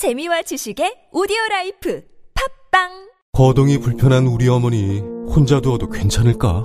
[0.00, 2.02] 재미와 지식의 오디오 라이프
[2.70, 2.88] 팟빵
[3.34, 6.64] 거동이 불편한 우리 어머니 혼자 두어도 괜찮을까?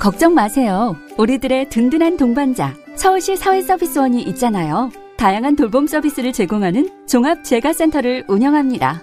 [0.00, 0.96] 걱정 마세요.
[1.18, 4.90] 우리들의 든든한 동반자 서울시 사회서비스원이 있잖아요.
[5.18, 9.02] 다양한 돌봄 서비스를 제공하는 종합재가센터를 운영합니다.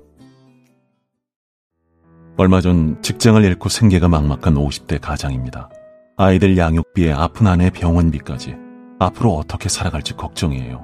[2.41, 5.69] 얼마 전 직장을 잃고 생계가 막막한 50대 가장입니다.
[6.17, 8.55] 아이들 양육비에 아픈 아내 병원비까지
[8.97, 10.83] 앞으로 어떻게 살아갈지 걱정이에요.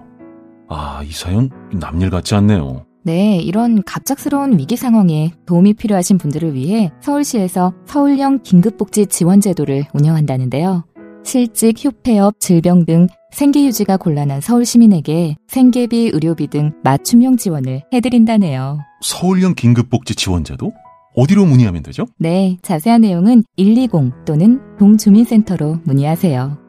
[0.69, 2.85] 아, 이 사연 남일 같지 않네요.
[3.01, 10.85] 네, 이런 갑작스러운 위기 상황에 도움이 필요하신 분들을 위해 서울시에서 서울형 긴급복지 지원제도를 운영한다는데요.
[11.23, 18.77] 실직, 휴폐업, 질병 등 생계 유지가 곤란한 서울 시민에게 생계비, 의료비 등 맞춤형 지원을 해드린다네요.
[19.01, 20.71] 서울형 긴급복지 지원제도?
[21.17, 22.05] 어디로 문의하면 되죠?
[22.19, 26.59] 네, 자세한 내용은 120 또는 동주민센터로 문의하세요.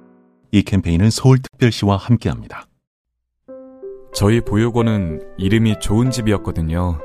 [0.53, 2.67] 이 캠페인은 서울특별시와 함께합니다.
[4.15, 6.99] 저희 보육원은 이름이 좋은 집이었거든요.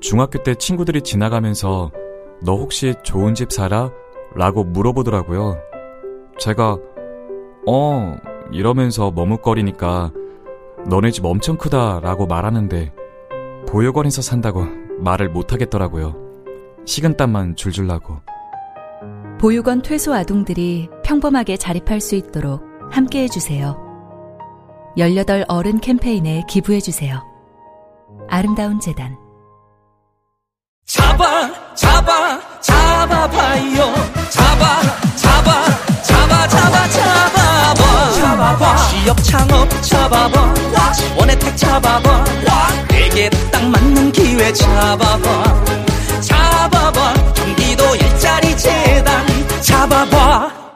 [0.00, 1.92] 중학교 때 친구들이 지나가면서
[2.42, 3.90] 너 혹시 좋은 집 살아?
[4.34, 5.58] 라고 물어보더라고요.
[6.38, 6.78] 제가
[7.66, 8.16] 어
[8.50, 10.10] 이러면서 머뭇거리니까
[10.88, 12.94] 너네 집 엄청 크다 라고 말하는데
[13.68, 14.64] 보육원에서 산다고
[15.00, 16.25] 말을 못하겠더라고요.
[16.86, 18.20] 식은땀만 줄줄 나고.
[19.40, 23.76] 보육원 퇴소 아동들이 평범하게 자립할 수 있도록 함께 해주세요.
[24.96, 27.22] 18 어른 캠페인에 기부해주세요.
[28.28, 29.16] 아름다운 재단.
[30.86, 33.94] 잡아, 잡아, 잡아봐요.
[34.30, 34.80] 잡아,
[35.16, 35.64] 잡아,
[36.02, 38.12] 잡아, 잡아, 잡아봐.
[38.12, 38.76] 잡아봐.
[38.88, 40.54] 취업 창업 잡아봐.
[40.94, 42.24] 지원 혜택 잡아봐.
[42.88, 45.18] 내게 딱 맞는 기회 잡아봐.
[45.18, 45.85] 잡아봐.
[48.56, 49.26] 재단
[49.62, 50.66] 잡아봐.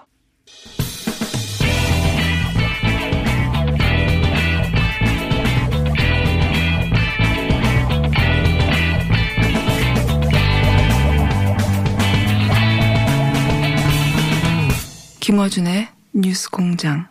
[15.20, 17.06] 김어준의 뉴스 공장.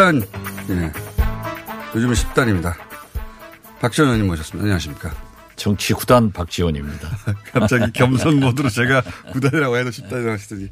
[0.00, 0.22] 십단
[0.70, 0.92] 예.
[1.94, 2.74] 요즘은 십단입니다.
[3.80, 4.62] 박지원 의원님 모셨습니다.
[4.62, 5.14] 안녕하십니까?
[5.56, 7.06] 정치 구단 박지원입니다.
[7.52, 9.02] 갑자기 겸손 모드로 제가
[9.32, 10.64] 구단이라고 해도 십단이라고 하시더니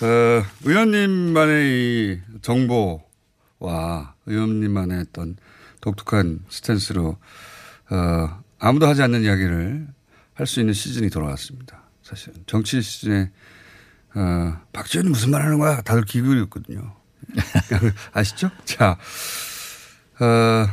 [0.00, 5.36] 어, 의원님만의 이 정보와 의원님만의 어떤
[5.82, 7.18] 독특한 스탠스로
[7.90, 9.86] 어, 아무도 하지 않는 이야기를
[10.32, 11.82] 할 수 있는 시즌이 돌아왔습니다.
[12.02, 13.30] 사실 정치 시즌에
[14.14, 15.82] 어, 박지원이 무슨 말 하는 거야?
[15.82, 16.99] 다들 기울였거든요.
[18.12, 18.50] 아시죠?
[18.64, 18.98] 자,
[20.20, 20.66] 어,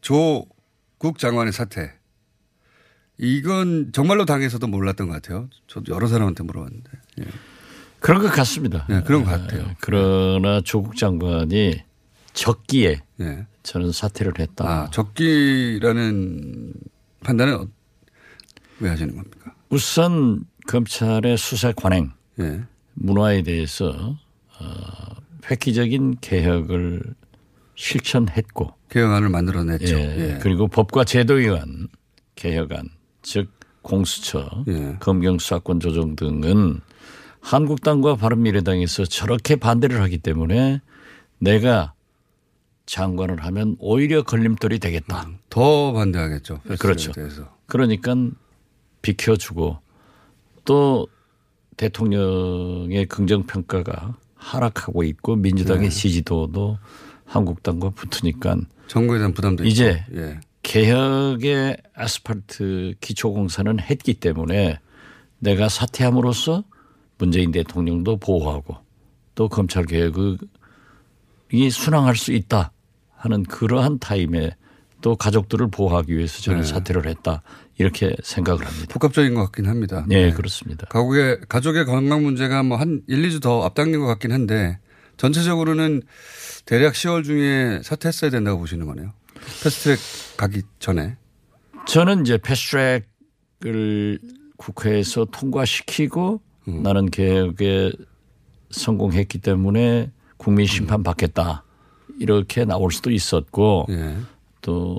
[0.00, 1.92] 조국 장관의 사태.
[3.18, 5.48] 이건 정말로 당에서도 몰랐던 것 같아요.
[5.66, 6.90] 저도 여러 사람한테 물어봤는데.
[7.20, 7.24] 예.
[8.00, 8.86] 그런 것 같습니다.
[8.88, 9.74] 네, 그런 것 같아요.
[9.80, 11.82] 그러나 조국 장관이
[12.32, 13.46] 적기에 예.
[13.62, 14.64] 저는 사퇴를 했다.
[14.66, 16.72] 아, 적기라는
[17.22, 17.68] 판단은 어-
[18.80, 19.54] 왜 하시는 겁니까?
[19.68, 22.62] 우선 검찰의 수사 관행 예.
[22.94, 24.16] 문화에 대해서
[24.58, 24.64] 어,
[25.50, 27.02] 획기적인 개혁을
[27.74, 29.96] 실천했고 개혁안을 만들어냈죠.
[29.96, 30.38] 예, 예.
[30.40, 31.88] 그리고 법과 의한
[32.34, 32.88] 개혁안
[33.22, 33.50] 즉
[33.82, 34.96] 공수처, 예.
[35.00, 36.80] 검경 수사권 조정 등은
[37.40, 40.80] 한국당과 바른미래당에서 저렇게 반대를 하기 때문에
[41.38, 41.94] 내가
[42.84, 45.30] 장관을 하면 오히려 걸림돌이 되겠다.
[45.48, 46.60] 더 반대하겠죠.
[46.78, 47.12] 그렇죠.
[47.12, 47.56] 대해서.
[47.66, 48.14] 그러니까
[49.00, 49.78] 비켜주고
[50.64, 51.08] 또
[51.76, 55.94] 대통령의 긍정 평가가 하락하고 있고 민주당의 네.
[55.94, 56.78] 지지도도
[57.26, 58.56] 한국당과 붙으니까
[58.88, 60.04] 정부에 대한 부담도 이제.
[60.14, 60.40] 예.
[60.62, 64.78] 개혁의 아스팔트 기초공사는 했기 때문에
[65.38, 66.64] 내가 사퇴함으로써
[67.18, 68.76] 문재인 대통령도 보호하고
[69.34, 70.38] 또 검찰 개혁이
[71.70, 72.72] 순항할 수 있다
[73.14, 74.50] 하는 그러한 타임에
[75.00, 76.66] 또 가족들을 보호하기 위해서 저는 네.
[76.66, 77.42] 사퇴를 했다
[77.80, 78.86] 이렇게 생각을 합니다.
[78.90, 80.04] 복합적인 것 같긴 합니다.
[80.06, 80.86] 네, 그렇습니다.
[80.86, 84.78] 가족의, 가족의 건강 문제가 뭐 한 1, 2주 더 앞당긴 것 같긴 한데
[85.16, 86.02] 전체적으로는
[86.66, 89.12] 대략 10월 중에 사퇴했어야 된다고 보시는 거네요.
[89.62, 89.98] 패스트트랙
[90.36, 91.16] 가기 전에.
[91.86, 94.18] 저는 이제 패스트트랙을
[94.58, 97.92] 국회에서 통과시키고 나는 개혁에
[98.70, 101.64] 성공했기 때문에 국민 심판 받겠다.
[102.18, 104.16] 이렇게 나올 수도 있었고 예.
[104.62, 104.96] 또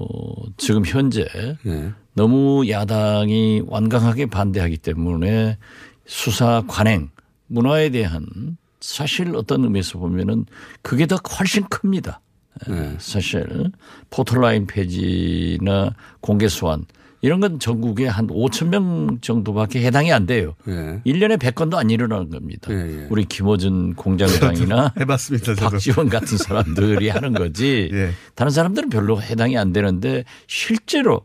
[0.58, 1.28] 지금 현재
[1.66, 1.92] 예.
[2.14, 5.58] 너무 야당이 완강하게 반대하기 때문에
[6.06, 7.10] 수사 관행
[7.48, 10.46] 문화에 대한 사실 어떤 의미에서 보면은
[10.82, 12.22] 그게 더 훨씬 큽니다.
[12.68, 12.96] 네.
[13.00, 13.72] 사실
[14.10, 16.86] 포털라인 폐지나 공개 소환
[17.22, 20.56] 이런 건 전국에 한 5천 명 정도밖에 해당이 안 돼요.
[20.68, 21.02] 예.
[21.06, 22.74] 1년에 100건도 안 일어나는 겁니다.
[22.74, 23.08] 예, 예.
[23.10, 25.54] 우리 김호준 공장장이나 해봤습니다.
[25.54, 25.70] 저도.
[25.70, 27.90] 박지원 같은 사람들이 하는 거지.
[27.94, 28.12] 예.
[28.34, 31.22] 다른 사람들은 별로 해당이 안 되는데 실제로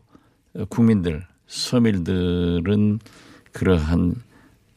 [0.69, 2.99] 국민들, 서민들은
[3.51, 4.15] 그러한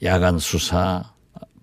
[0.03, 1.13] 야간 수사,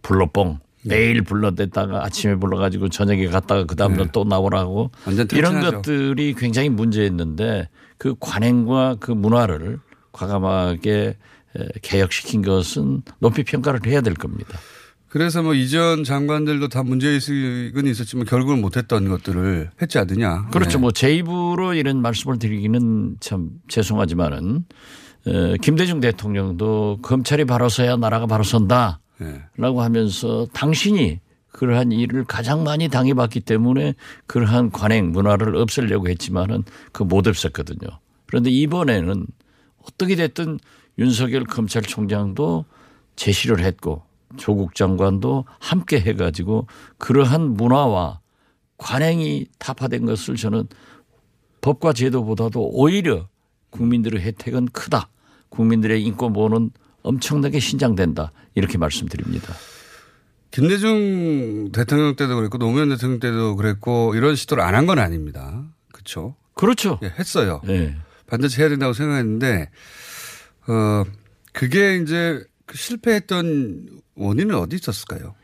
[0.03, 5.61] 불로뽕 매일 불러댔다가 아침에 불러가지고 저녁에 갔다가 그 다음날 또 나오라고 완전 이런.
[5.61, 9.79] 것들이 굉장히 문제였는데 그 관행과 그 문화를
[10.11, 11.17] 과감하게
[11.55, 14.57] 에, 개혁시킨 것은 높이 평가를 해야 될 겁니다.
[15.09, 20.47] 그래서 뭐 이전 장관들도 다 문제의식은 있었지만 결국은 못했던 것들을 했지 않느냐.
[20.51, 20.77] 그렇죠.
[20.77, 20.81] 예.
[20.81, 24.65] 뭐제 입으로 이런 말씀을 드리기는 참 죄송하지만은
[25.27, 28.99] 어, 김대중 대통령도 검찰이 바로 서야 나라가 바로 선다.
[29.21, 29.43] 예.
[29.57, 31.19] 라고 하면서 당신이
[31.51, 33.95] 그러한 일을 가장 많이 당해봤기 때문에
[34.27, 37.97] 그러한 관행 문화를 없애려고 했지만은 그 못 없앴거든요.
[38.27, 39.25] 그런데 이번에는
[39.83, 40.59] 어떻게 됐든
[40.99, 42.65] 윤석열 검찰총장도
[43.15, 44.03] 제시를 했고
[44.35, 46.67] 조국 장관도 함께 해가지고
[46.97, 48.19] 그러한 문화와
[48.77, 50.67] 관행이 타파된 것을 저는
[51.61, 53.27] 법과 제도보다도 오히려
[53.71, 55.09] 국민들의 혜택은 크다.
[55.49, 56.71] 국민들의 인권 보호는
[57.07, 58.31] 엄청나게 신장된다.
[58.55, 59.53] 이렇게 말씀드립니다.
[60.51, 65.63] 김대중 대통령 때도 그랬고 노무현 대통령 때도 그랬고 이런 시도를 안 한 건 아닙니다.
[65.91, 66.35] 그렇죠.
[66.53, 66.99] 그렇죠.
[67.03, 67.61] 예, 했어요.
[67.65, 67.95] 네.
[68.27, 69.69] 반드시 해야 된다고 생각했는데
[70.67, 71.03] 어
[71.53, 75.35] 그게 이제 그 실패했던 원인은 어디 있었을까요?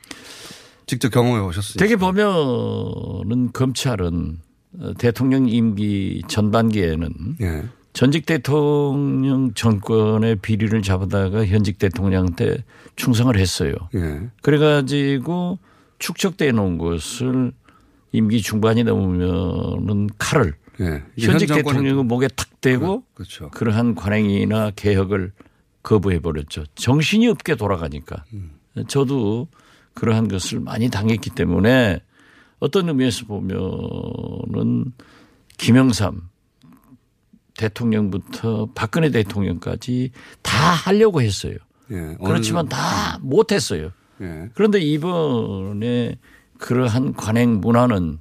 [0.85, 1.79] 직접 경험해 보셨으니까.
[1.83, 4.39] 되게 보면은 검찰은
[4.79, 7.63] 어, 대통령 임기 전반기에는 예.
[7.93, 12.63] 전직 대통령 정권의 비리를 잡아다가 현직 대통령한테
[12.95, 13.73] 충성을 했어요.
[13.95, 14.29] 예.
[14.41, 15.59] 그래가지고
[15.99, 17.53] 축적돼 놓은 것을
[18.11, 21.03] 임기 중반이 넘으면은 칼을 예.
[21.19, 23.49] 현직 대통령의 목에 탁 대고 그렇죠.
[23.51, 25.31] 그러한 관행이나 개혁을
[25.83, 26.63] 거부해 버렸죠.
[26.75, 28.23] 정신이 없게 돌아가니까.
[28.87, 29.47] 저도
[29.93, 31.99] 그러한 것을 많이 당했기 때문에
[32.59, 34.93] 어떤 의미에서 보면은
[35.57, 36.29] 김영삼
[37.57, 40.11] 대통령부터 박근혜 대통령까지
[40.41, 41.55] 다 하려고 했어요.
[41.91, 42.15] 예.
[42.23, 43.91] 그렇지만 다 못했어요.
[44.21, 44.49] 예.
[44.53, 46.17] 그런데 이번에
[46.57, 48.19] 그러한 관행 문화는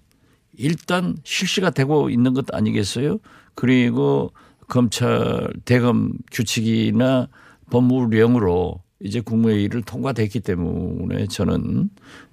[0.59, 3.19] 일단 실시가 되고 있는 것 아니겠어요?
[3.55, 4.33] 그리고
[4.69, 7.29] 검찰 대검 규칙이나
[7.71, 11.91] 법무령으로 이제 국무회의를 통과됐기 때문에 저는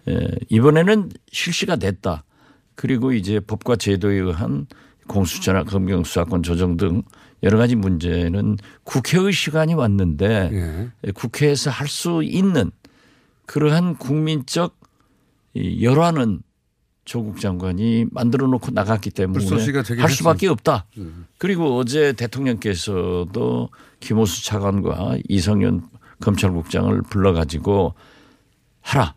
[0.08, 2.24] 에, 이번에는 실시가 됐다.
[2.76, 4.68] 그리고 이제 법과 제도에 의한
[5.10, 7.02] 공수처나 검경수사권 조정 등
[7.44, 11.12] 여러 가지 문제는 국회의 시간이 왔는데 예.
[11.12, 12.72] 국회에서 할 수 있는
[13.46, 14.78] 그러한 국민적
[15.56, 16.42] 이 열화는
[17.06, 19.44] 조국 장관이 만들어 놓고 나갔기 때문에
[20.04, 20.86] 할 수밖에 없다.
[21.00, 21.26] 음.
[21.40, 23.70] 그리고 어제 대통령께서도
[24.00, 25.82] 김호수 차관과 이성윤
[26.22, 27.96] 검찰국장을 불러가지고
[28.82, 29.16] 하라.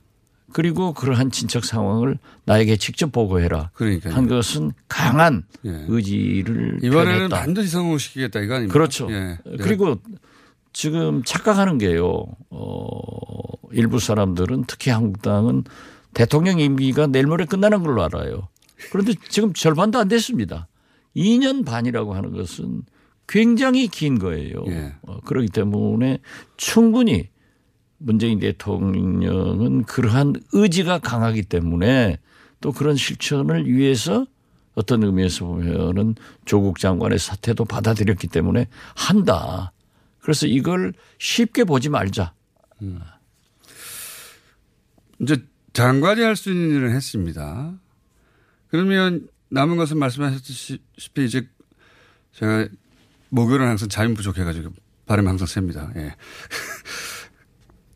[0.52, 3.70] 그리고 그러한 진척 상황을 나에게 직접 보고해라.
[3.74, 4.14] 그러니까요.
[4.14, 5.84] 한 것은 강한 예.
[5.88, 7.40] 의지를 이번에는 표현했다.
[7.40, 8.72] 반드시 성공시키겠다 이거 아닙니까?
[8.72, 9.10] 그렇죠.
[9.10, 9.38] 예.
[9.58, 9.98] 그리고
[10.72, 12.26] 지금 착각하는 게요.
[12.50, 12.98] 어,
[13.72, 15.64] 일부 사람들은 특히 한국당은
[16.14, 18.48] 대통령 임기가 내일 모레 끝나는 걸로 알아요.
[18.90, 20.68] 그런데 지금 절반도 안 됐습니다.
[21.16, 22.82] 2년 반이라고 하는 것은
[23.28, 24.64] 굉장히 긴 거예요.
[24.68, 24.94] 예.
[25.02, 26.18] 어, 그렇기 때문에
[26.56, 27.28] 충분히
[28.02, 32.18] 문재인 대통령은 그러한 의지가 강하기 때문에
[32.60, 34.26] 또 그런 실천을 위해서
[34.74, 39.72] 어떤 의미에서 보면은 조국 장관의 사태도 받아들였기 때문에 한다.
[40.20, 42.32] 그래서 이걸 쉽게 보지 말자.
[45.20, 47.74] 이제 장관이 할 수 있는 일을 했습니다.
[48.68, 50.78] 그러면 남은 것은 말씀하셨듯이
[51.18, 51.48] 이제
[52.32, 52.68] 제가
[53.28, 54.70] 목요일은 항상 자연 부족해가지고
[55.06, 55.92] 발음이 항상 셉니다.
[55.96, 56.14] 예.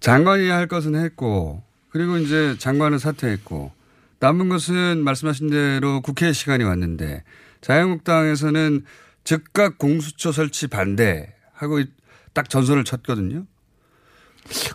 [0.06, 3.72] 장관이 할 것은 했고 그리고 이제 장관은 사퇴했고
[4.20, 7.24] 남은 것은 말씀하신 대로 국회 시간이 왔는데
[7.60, 8.84] 자유한국당에서는
[9.24, 11.82] 즉각 공수처 설치 반대하고
[12.34, 13.46] 딱 전선을 쳤거든요.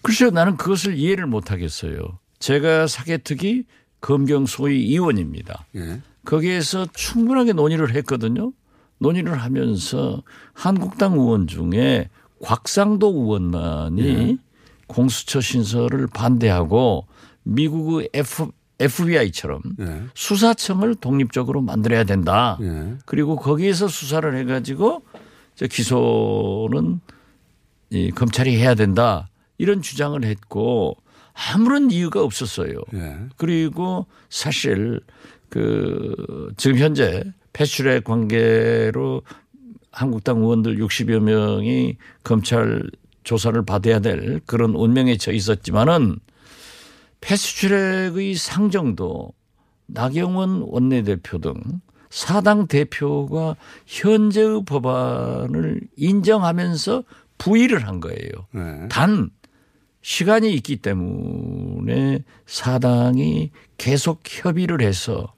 [0.04, 2.20] 글쎄요, 나는 그것을 이해를 못 하겠어요.
[2.40, 3.64] 제가 사개특위
[4.02, 5.66] 검경 소위 위원입니다.
[5.78, 6.02] 예.
[6.26, 8.52] 거기에서 충분하게 논의를 했거든요.
[8.98, 12.10] 논의를 하면서 한국당 의원 중에
[12.42, 14.38] 곽상도 의원만이 예.
[14.92, 17.08] 공수처 신설을 반대하고
[17.44, 20.02] 미국의 F, FBI처럼 예.
[20.14, 22.58] 수사청을 독립적으로 만들어야 된다.
[22.62, 22.98] 예.
[23.06, 25.04] 그리고 거기에서 수사를 해가지고
[25.56, 27.00] 저 기소는
[27.90, 29.30] 이 검찰이 해야 된다.
[29.58, 30.98] 이런 주장을 했고
[31.54, 32.74] 아무런 이유가 없었어요.
[32.94, 33.18] 예.
[33.38, 35.00] 그리고 사실
[35.48, 39.22] 그 지금 현재 패스트트랙 관계로
[39.92, 42.90] 한국당 의원들 60여 명이 검찰
[43.24, 46.20] 조사를 받아야 될 그런 운명에 처해 있었지만은
[47.22, 49.34] 패스트트랙의 상정도
[49.86, 51.54] 나경원 원내대표 등
[52.10, 57.04] 사당 대표가 현재의 법안을 인정하면서
[57.38, 58.30] 부의를 한 거예요.
[58.52, 58.88] 네.
[58.90, 59.30] 단
[60.02, 65.34] 시간이 있기 때문에 사당이 계속 협의를 해서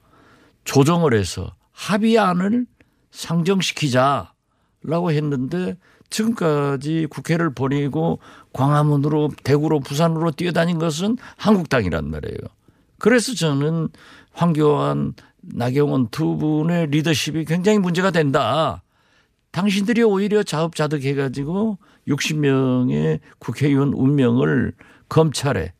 [0.64, 2.66] 조정을 해서 합의안을
[3.10, 4.32] 상정시키자라고
[5.10, 5.76] 했는데
[6.10, 8.18] 지금까지 국회를 버리고
[8.52, 12.38] 광화문으로 대구로 부산으로 뛰어다닌 것은 한국당이란 말이에요.
[12.98, 13.88] 그래서 저는
[14.32, 18.82] 황교안 나경원 두 분의 리더십이 굉장히 문제가 된다.
[19.50, 24.72] 당신들이 오히려 자업자득해 가지고 60명의 국회의원 운명을
[25.08, 25.72] 검찰에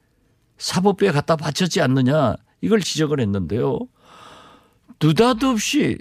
[0.59, 3.81] 사법부에 갖다 바쳤지 않느냐 이걸 지적을 했는데요.
[5.03, 5.99] 느닷없이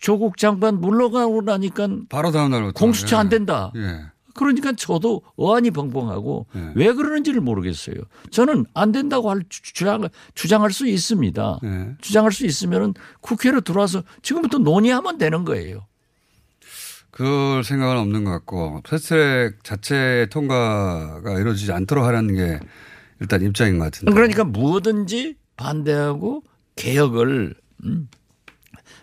[0.00, 3.70] 조국 장관 물러가고 나니까 바로 다음 날 공수처 안 된다.
[3.76, 4.00] 예.
[4.34, 6.72] 그러니까 저도 어안이 벙벙하고 예.
[6.74, 7.96] 왜 그러는지를 모르겠어요.
[8.30, 11.58] 저는 안 된다고 할 주- 주장, 주장할 수 있습니다.
[11.64, 11.88] 예.
[12.00, 15.86] 주장할 수 있으면은 국회로 들어와서 지금부터 논의하면 되는 거예요.
[17.10, 22.60] 그럴 생각은 없는 것 같고 패스트트랙 자체 통과가 이루어지지 않도록 하라는 게
[23.20, 24.12] 일단 입장인 것 같은데.
[24.12, 26.42] 그러니까 무엇든지 반대하고
[26.76, 27.54] 개혁을
[27.84, 28.08] 음,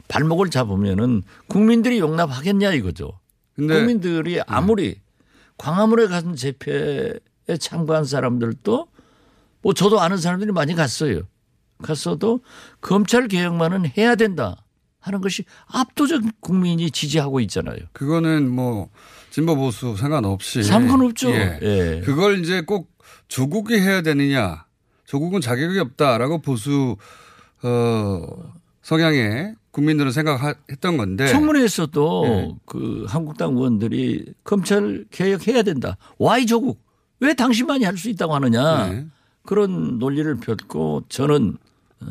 [0.08, 3.20] 발목을 잡으면은 국민들이 용납하겠냐 이거죠.
[3.56, 3.80] 근데 네.
[3.80, 5.00] 국민들이 아무리
[5.58, 7.14] 광화문에 가는 집회에
[7.60, 8.88] 참가한 사람들도
[9.62, 11.22] 뭐 저도 아는 사람들이 많이 갔어요.
[11.82, 12.42] 갔어도
[12.82, 14.64] 검찰 개혁만은 해야 된다
[15.00, 17.78] 하는 것이 압도적 국민이 지지하고 있잖아요.
[17.94, 18.90] 그거는 뭐
[19.30, 21.32] 진보 보수 상관없이 상관없죠.
[21.32, 21.60] 예.
[21.62, 22.02] 예.
[22.06, 22.92] 그걸 이제 꼭
[23.28, 24.66] 조국이 해야 되느냐.
[25.06, 26.98] 조국은 자격이 없다라고 보수
[27.64, 32.56] 어 성향의 국민들은 생각했던 건데 청문회에서도 예.
[32.66, 35.98] 그 한국당 의원들이 검찰 개혁해야 된다.
[36.18, 36.82] 와이 조국
[37.20, 39.06] 왜 당신만이 할 수 있다고 하느냐 네.
[39.46, 41.58] 그런 논리를 폈고 저는
[42.02, 42.06] 어?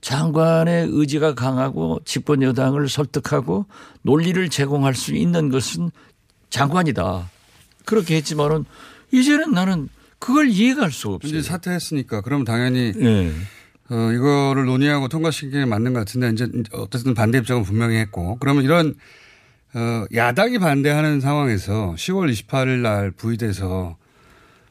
[0.00, 3.66] 장관의 의지가 강하고 집권 여당을 설득하고
[4.02, 5.90] 논리를 제공할 수 있는 것은
[6.50, 7.30] 장관이다.
[7.84, 8.64] 그렇게 했지만은
[9.12, 9.88] 이제는 나는
[10.18, 11.30] 그걸 이해가 할 수가 없어요.
[11.38, 13.32] 이제 사퇴했으니까 그럼 당연히 예.
[13.90, 18.64] 어, 이거를 논의하고 통과시키는 게 맞는 것 같은데 이제 어쨌든 반대 입장은 분명히 했고 그러면
[18.64, 18.94] 이런
[19.74, 23.96] 어, 야당이 반대하는 상황에서 10월 28일 날 부의돼서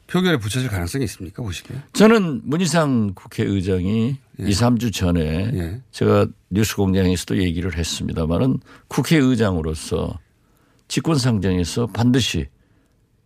[0.06, 1.76] 표결에 붙여질 가능성이 있습니까 보시기에?
[1.92, 4.44] 저는 문희상 국회의장이 예.
[4.44, 5.80] 2, 3주 전에 예.
[5.92, 10.18] 제가 뉴스 공장에서도 얘기를 했습니다만은 국회의장으로서
[10.88, 12.48] 직권상정에서 반드시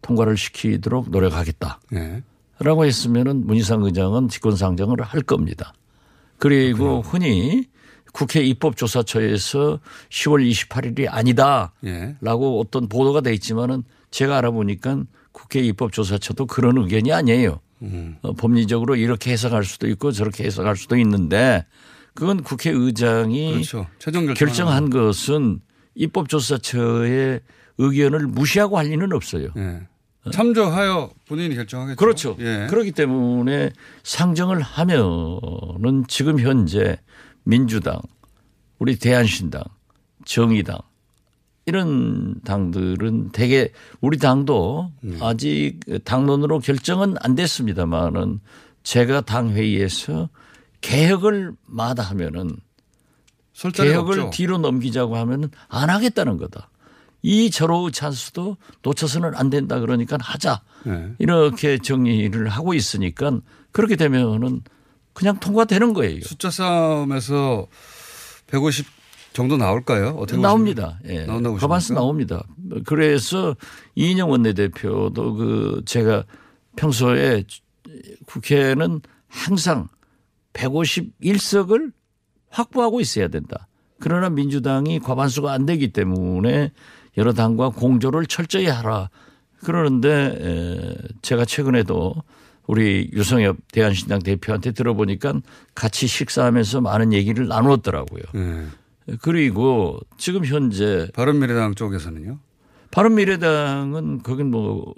[0.02, 1.80] 통과를 시키도록 노력하겠다.
[1.94, 2.22] 예.
[2.60, 5.72] 라고 했으면은 문희상 의장은 직권상정을 할 겁니다.
[6.38, 7.66] 그리고 흔히
[8.12, 11.72] 국회 입법조사처에서 10월 28일이 아니다.
[11.84, 12.16] 예.
[12.20, 17.60] 라고 어떤 보도가 돼 있지만은 제가 알아보니까 국회 입법조사처도 그런 의견이 아니에요.
[17.82, 18.16] 음.
[18.22, 21.64] 어, 법리적으로 이렇게 해석할 수도 있고 저렇게 해석할 수도 있는데
[22.14, 23.86] 그건 국회의장이 그렇죠.
[24.34, 25.60] 결정한 것은
[25.94, 27.40] 입법조사처의
[27.78, 29.50] 의견을 무시하고 할 리는 없어요.
[29.56, 29.82] 예.
[30.30, 31.96] 참조하여 본인이 결정하겠죠.
[31.96, 32.36] 그렇죠.
[32.40, 32.66] 예.
[32.68, 33.70] 그렇기 때문에
[34.02, 36.98] 상정을 하면은 지금 현재
[37.44, 38.00] 민주당,
[38.78, 39.62] 우리 대한신당,
[40.24, 40.78] 정의당
[41.66, 43.70] 이런 당들은 대개
[44.00, 45.18] 우리 당도 네.
[45.20, 48.40] 아직 당론으로 결정은 안 됐습니다만은
[48.82, 50.30] 제가 당 회의에서
[50.80, 52.56] 개혁을 마다하면은
[53.74, 54.30] 개혁을 없죠.
[54.30, 56.67] 뒤로 넘기자고 하면은 안 하겠다는 거다.
[57.22, 60.62] 이 절호의 찬스도 놓쳐서는 안 된다 그러니까 하자.
[60.86, 61.14] 예.
[61.18, 63.40] 이렇게 정리를 하고 있으니까
[63.72, 64.62] 그렇게 되면은
[65.12, 66.20] 그냥 통과되는 거예요.
[66.20, 67.66] 숫자 싸움에서
[68.46, 68.86] 150
[69.32, 70.10] 정도 나올까요?
[70.18, 70.98] 어떻게 나옵니다.
[71.06, 71.24] 예.
[71.26, 71.58] 나온다고?
[71.94, 72.44] 나옵니다.
[72.86, 73.56] 그래서
[73.94, 76.24] 이인영 원내대표도 그 제가
[76.76, 77.44] 평소에
[78.26, 79.88] 국회는 항상
[80.52, 81.92] 151석을
[82.50, 83.68] 확보하고 있어야 된다.
[84.00, 86.72] 그러나 민주당이 과반수가 안 되기 때문에
[87.18, 89.10] 여러 당과 공조를 철저히 하라.
[89.64, 92.14] 그러는데 에, 제가 최근에도
[92.66, 95.34] 우리 유성엽 대한신당 대표한테 들어보니까
[95.74, 98.22] 같이 식사하면서 많은 얘기를 나누었더라고요.
[98.36, 98.66] 예.
[99.20, 102.38] 그리고 지금 현재 바른미래당 쪽에서는요?
[102.90, 104.94] 바른미래당은 거긴 뭐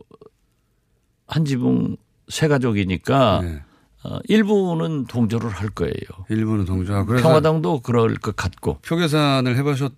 [1.31, 1.97] 한 지붕
[2.29, 3.63] 세 가족이니까 네.
[4.03, 5.93] 어, 일부는 동조를 할 거예요.
[6.29, 9.93] 일부는 동조하고 그래서 평화당도 그럴 것 같고 표 계산을 해보셨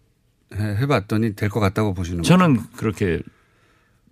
[0.56, 2.28] 해- 해봤더니 될 것 같다고 보시는 거죠?
[2.28, 3.20] 저는 그렇게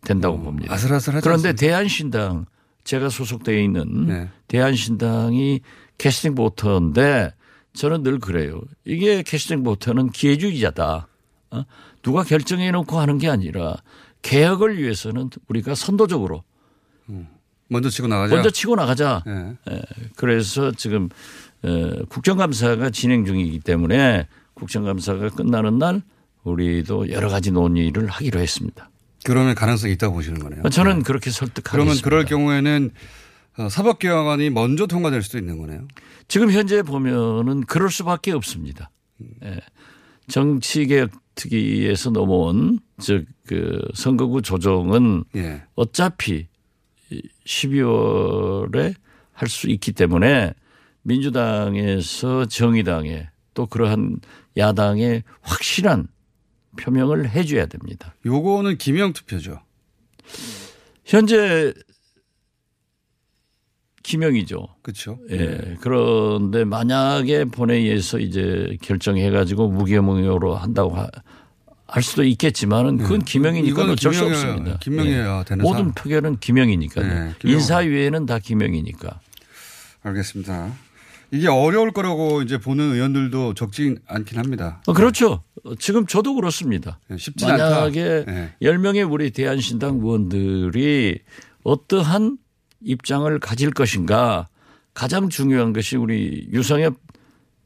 [0.02, 0.72] 된다고 봅니다.
[0.72, 1.60] 어, 아슬아슬하지 그런데 않습니까?
[1.60, 2.46] 대한신당
[2.84, 4.28] 제가 소속되어 있는 네.
[4.48, 5.60] 대한신당이
[5.98, 7.32] 캐스팅 보터인데
[7.74, 8.60] 저는 늘 그래요.
[8.84, 11.06] 이게 캐스팅 보터는 기회주의자다.
[11.52, 11.64] 어?
[12.02, 13.76] 누가 결정해 놓고 하는 게 아니라
[14.22, 16.42] 개혁을 위해서는 우리가 선도적으로
[17.68, 18.34] 먼저 치고 나가자.
[18.34, 19.22] 먼저 치고 나가자.
[19.26, 19.54] 네.
[19.70, 19.82] 예,
[20.16, 21.08] 그래서 지금
[21.62, 26.02] 어, 국정감사가 진행 중이기 때문에 국정감사가 끝나는 날
[26.44, 28.90] 우리도 여러 가지 논의를 하기로 했습니다.
[29.24, 30.62] 그러면 가능성이 있다고 보시는 거네요.
[30.70, 31.72] 저는 그렇게 설득하겠습니다.
[31.72, 32.90] 그러면 그럴 경우에는
[33.58, 35.86] 어, 사법개혁안이 먼저 통과될 수도 있는 거네요.
[36.28, 38.90] 지금 현재 보면은 그럴 수밖에 없습니다.
[39.44, 39.58] 예.
[40.28, 45.64] 정치개혁 특위에서 넘어온 즉 그 선거구 조정은 예.
[45.74, 46.46] 어차피
[47.46, 48.94] 12월에
[49.32, 50.52] 할 수 있기 때문에
[51.02, 54.20] 민주당에서 정의당에 또 그러한
[54.56, 56.06] 야당에 확실한
[56.84, 58.14] 표명을 해 줘야 됩니다.
[58.26, 59.60] 요거는 기명 투표죠.
[61.04, 61.72] 현재
[64.02, 64.66] 기명이죠.
[64.82, 65.18] 그렇죠.
[65.30, 65.76] 예.
[65.80, 71.08] 그런데 만약에 본회의에서 이제 결정해 가지고 무기명으로 한다고 하-
[71.86, 73.92] 할 수도 있겠지만은 그건 기명이니까 네.
[73.92, 74.78] 어쩔 수 기명이어야- 없습니다.
[74.78, 75.44] 기명이어야 예.
[75.44, 77.06] 되는 모든 사- 표결은 기명이니까요.
[77.06, 77.54] 네, 기명.
[77.56, 79.20] 인사위에는 다 기명이니까.
[80.02, 80.72] 알겠습니다.
[81.32, 84.82] 이게 어려울 거라고 이제 보는 의원들도 적지 않긴 합니다.
[84.86, 85.42] 어, 그렇죠.
[85.64, 86.98] 어, 지금 저도 그렇습니다.
[87.08, 87.70] 네, 쉽진 않다.
[87.70, 88.54] 만약에 네.
[88.62, 91.20] 10명의 우리 대한신당 의원들이
[91.62, 92.38] 어떠한
[92.82, 94.48] 입장을 가질 것인가
[94.94, 96.94] 가장 중요한 것이 우리 유성엽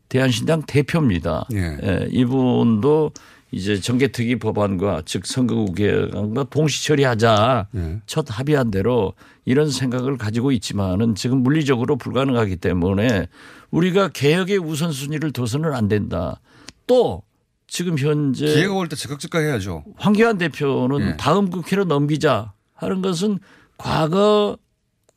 [0.08, 1.46] 대한신당 대표입니다.
[1.54, 1.78] 예.
[1.82, 3.12] 예, 이분도
[3.54, 8.00] 이제 정개특위 법안과 즉 선거구 개혁안과 동시 처리하자 예.
[8.04, 13.28] 첫 합의한 대로 이런 생각을 가지고 있지만은 지금 물리적으로 불가능하기 때문에
[13.70, 16.40] 우리가 개혁의 우선순위를 둬서는 안 된다.
[16.88, 17.22] 또
[17.68, 19.84] 지금 현재 기회가 올때 즉각즉각 해야죠.
[19.96, 21.16] 황교안 대표는 예.
[21.16, 23.38] 다음 국회로 넘기자 하는 것은
[23.78, 24.58] 과거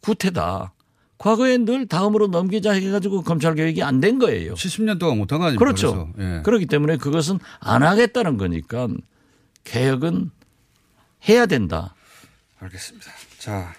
[0.01, 0.73] 구태다.
[1.17, 4.53] 과거에 늘 다음으로 넘기자 해가지고 검찰 개혁이 안 된 거예요.
[4.53, 5.63] 70년 동안 못한 거 아닙니까?
[5.65, 6.13] 그렇죠.
[6.19, 6.41] 예.
[6.43, 8.87] 그렇기 때문에 그것은 안 하겠다는 거니까
[9.63, 10.29] 개혁은
[11.27, 11.95] 해야 된다.
[12.59, 13.11] 알겠습니다.
[13.39, 13.73] 자,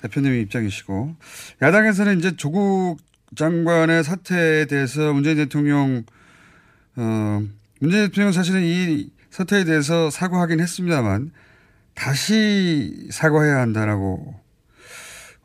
[0.00, 1.14] 대표님의 입장이시고
[1.60, 2.98] 야당에서는 이제 조국
[3.36, 6.04] 장관의 사태에 대해서 문재인 대통령
[6.96, 7.42] 어
[7.80, 11.30] 문재인 대통령 사실은 이 사태에 대해서 사과하긴 했습니다만
[11.94, 14.34] 다시 사과해야 한다라고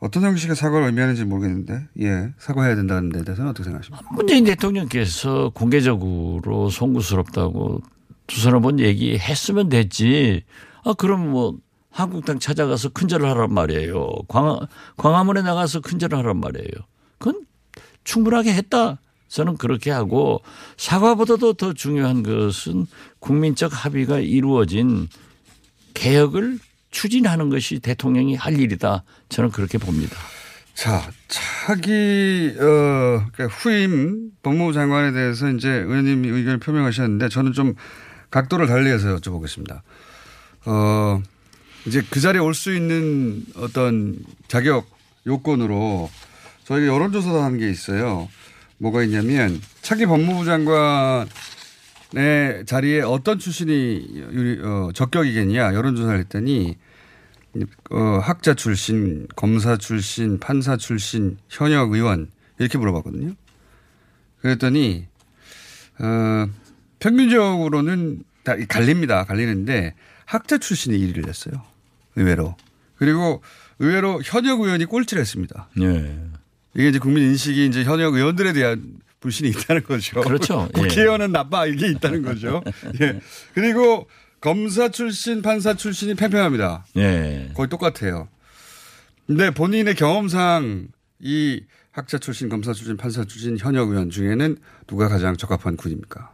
[0.00, 4.06] 어떤 형식의 사과를 의미하는지 모르겠는데 예 사과해야 된다는 데 대해서는 어떻게 생각하십니까?
[4.14, 7.80] 문재인 대통령께서 공개적으로 송구스럽다고
[8.28, 10.44] 두서너 번 얘기했으면 됐지.
[10.84, 11.56] 아, 그럼 뭐
[11.90, 14.08] 한국당 찾아가서 큰절을 하란 말이에요.
[14.28, 14.60] 광화,
[14.96, 16.70] 광화문에 나가서 큰절을 하란 말이에요.
[17.18, 17.44] 그건
[18.04, 19.00] 충분하게 했다.
[19.26, 20.40] 저는 그렇게 하고
[20.76, 22.86] 사과보다도 더 중요한 것은
[23.18, 25.08] 국민적 합의가 이루어진
[25.94, 26.58] 개혁을
[26.90, 29.04] 추진하는 것이 대통령이 할 일이다.
[29.28, 30.16] 저는 그렇게 봅니다.
[30.74, 32.60] 자, 차기 어
[33.32, 37.74] 그러니까 후임 법무부 장관에 대해서 이제 의원님이 의견을 표명하셨는데 저는 좀
[38.30, 39.80] 각도를 달리해서 여쭤보겠습니다.
[40.66, 41.22] 어
[41.86, 44.16] 이제 그 자리에 올 수 있는 어떤
[44.48, 44.88] 자격
[45.26, 46.10] 요건으로
[46.64, 48.28] 저희가 여론조사도 하는 게 있어요.
[48.78, 51.28] 뭐가 있냐면 차기 법무부 장관
[52.14, 56.76] 의 자리에 어떤 출신이 유리- 어, 적격이겠냐 여론조사를 했더니
[57.90, 63.34] 어, 학자 출신, 검사 출신, 판사 출신, 현역 의원 이렇게 물어봤거든요.
[64.40, 65.06] 그랬더니
[65.98, 66.46] 어,
[67.00, 69.24] 평균적으로는 다 갈립니다.
[69.24, 69.94] 갈리는데
[70.24, 71.62] 학자 출신이 1위를 냈어요.
[72.16, 72.56] 의외로.
[72.96, 73.42] 그리고
[73.78, 75.68] 의외로 현역 의원이 꼴찌를 했습니다.
[75.76, 76.18] 네.
[76.74, 80.20] 이게 이제 국민 인식이 이제 현역 의원들에 대한 불신이 있다는 거죠.
[80.20, 80.68] 그렇죠.
[80.76, 80.80] 예.
[80.80, 82.62] 국회의원은 나빠 이게 있다는 거죠.
[83.00, 83.20] 예.
[83.54, 84.08] 그리고
[84.40, 86.86] 검사 출신, 판사 출신이 팽팽합니다.
[86.94, 87.50] 네.
[87.54, 88.28] 거의 똑같아요.
[89.26, 90.88] 근데 본인의 경험상
[91.20, 96.32] 이 학자 출신, 검사 출신, 판사 출신 현역 의원 중에는 누가 가장 적합한 군입니까?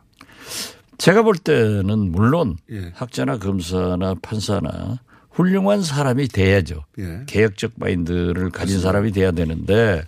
[0.99, 2.92] 제가 볼 때는 물론 예.
[2.94, 6.85] 학자나 검사나 판사나 훌륭한 사람이 돼야죠.
[6.99, 7.23] 예.
[7.27, 10.05] 개혁적 마인드를 가진 사람이 돼야 되는데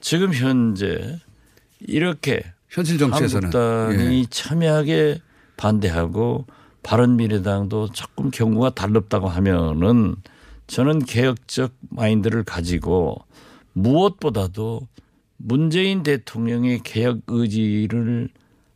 [0.00, 1.20] 지금 현재
[1.80, 4.26] 이렇게 현실 정치에서는 한국당이 예.
[4.28, 5.20] 참여하게
[5.56, 6.46] 반대하고
[6.82, 10.16] 바른미래당도 조금 경우가 달럽다고 하면은
[10.66, 13.24] 저는 개혁적 마인드를 가지고
[13.72, 14.86] 무엇보다도
[15.36, 18.28] 문재인 대통령의 개혁 의지를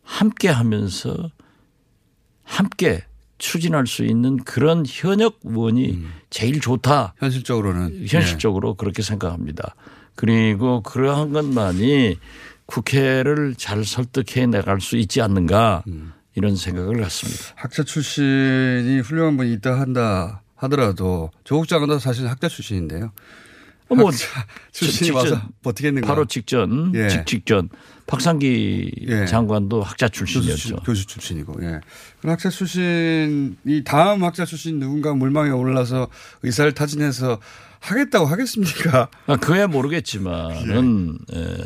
[0.02, 1.30] 함께 하면서
[2.44, 3.04] 함께
[3.38, 7.14] 추진할 수 있는 그런 현역 의원이 제일 좋다.
[7.18, 9.74] 현실적으로는 현실적으로 그렇게 생각합니다.
[10.14, 12.18] 그리고 그러한 것만이
[12.66, 15.84] 국회를 잘 설득해 나갈 수 있지 않는가
[16.34, 17.54] 이런 생각을 갖습니다.
[17.56, 23.12] 학자 출신이 훌륭한 분이 있다 한다 하더라도 조국 장관도 사실 학자 출신인데요.
[23.88, 24.26] 뭐 학자
[24.70, 26.06] 출신이 직전, 와서 버티겠는가?
[26.06, 27.08] 바로 직전, 예.
[27.08, 27.68] 직, 직전
[28.06, 29.26] 박상기 예.
[29.26, 30.76] 장관도 학자 출신이었죠.
[30.76, 31.80] 교수, 출신이고, 예.
[32.20, 36.08] 그럼 학자 출신이 다음 학자 출신 누군가 물망에 올라서
[36.42, 37.38] 의사를 타진해서
[37.80, 39.08] 하겠다고 하겠습니까?
[39.26, 41.56] 아, 그야 모르겠지만은 에,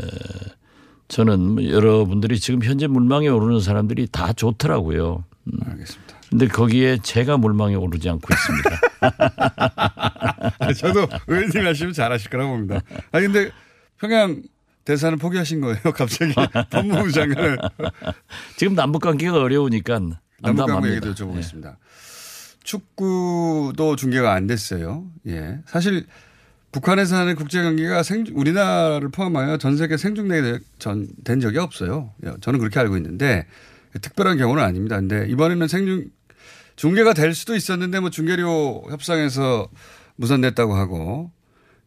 [1.08, 5.24] 저는 뭐 여러분들이 지금 현재 물망에 오르는 사람들이 다 좋더라고요.
[5.44, 5.52] 음.
[5.64, 6.16] 알겠습니다.
[6.28, 8.70] 근데 거기에 제가 물망에 오르지 않고 있습니다.
[10.58, 12.80] 아니, 저도 의원님 하시면 잘하실 거라고 봅니다.
[13.12, 13.50] 아 근데
[13.98, 14.42] 평양
[14.84, 16.34] 대사는 포기하신 거예요, 갑자기
[16.70, 17.58] 법무부 장관을.
[18.56, 20.00] 지금 남북 관계가 어려우니까
[20.40, 20.90] 남북 관계.
[20.90, 21.76] 얘기도 여쭤보겠습니다.
[22.64, 25.06] 축구도 중계가 안 됐어요.
[25.28, 25.60] 예.
[25.66, 26.06] 사실
[26.72, 32.12] 북한에서 하는 국제 경기가 생, 우리나라를 포함하여 전 세계 생중계 전, 된 적이 없어요.
[32.24, 33.46] 예, 저는 그렇게 알고 있는데
[34.02, 34.96] 특별한 경우는 아닙니다.
[34.96, 36.04] 근데 이번에는 생중,
[36.76, 39.68] 중계가 될 수도 있었는데 뭐 중계료 협상에서
[40.16, 41.30] 무산됐다고 하고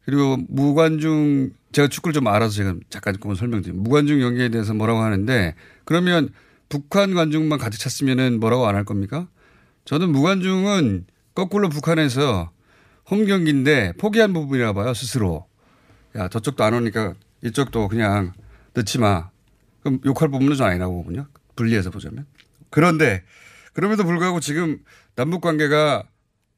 [0.05, 5.53] 그리고 무관중 제가 축구를 좀 알아서 제가 잠깐 조금 설명드리면 무관중 경기에 대해서 뭐라고 하는데
[5.85, 6.29] 그러면
[6.67, 9.27] 북한 관중만 가득 찼으면은 뭐라고 안 할 겁니까?
[9.85, 12.49] 저는 무관중은 거꾸로 북한에서
[13.09, 15.45] 홈 경기인데 포기한 부분이라 봐요 스스로.
[16.15, 18.33] 야 저쪽도 안 오니까 이쪽도 그냥
[18.73, 19.29] 넣지 마.
[19.81, 21.27] 그럼 욕할 부분은 좀 아니라고 보군요.
[21.55, 22.25] 분리해서 보자면.
[22.69, 23.23] 그런데
[23.73, 24.79] 그럼에도 불구하고 지금
[25.15, 26.03] 남북 관계가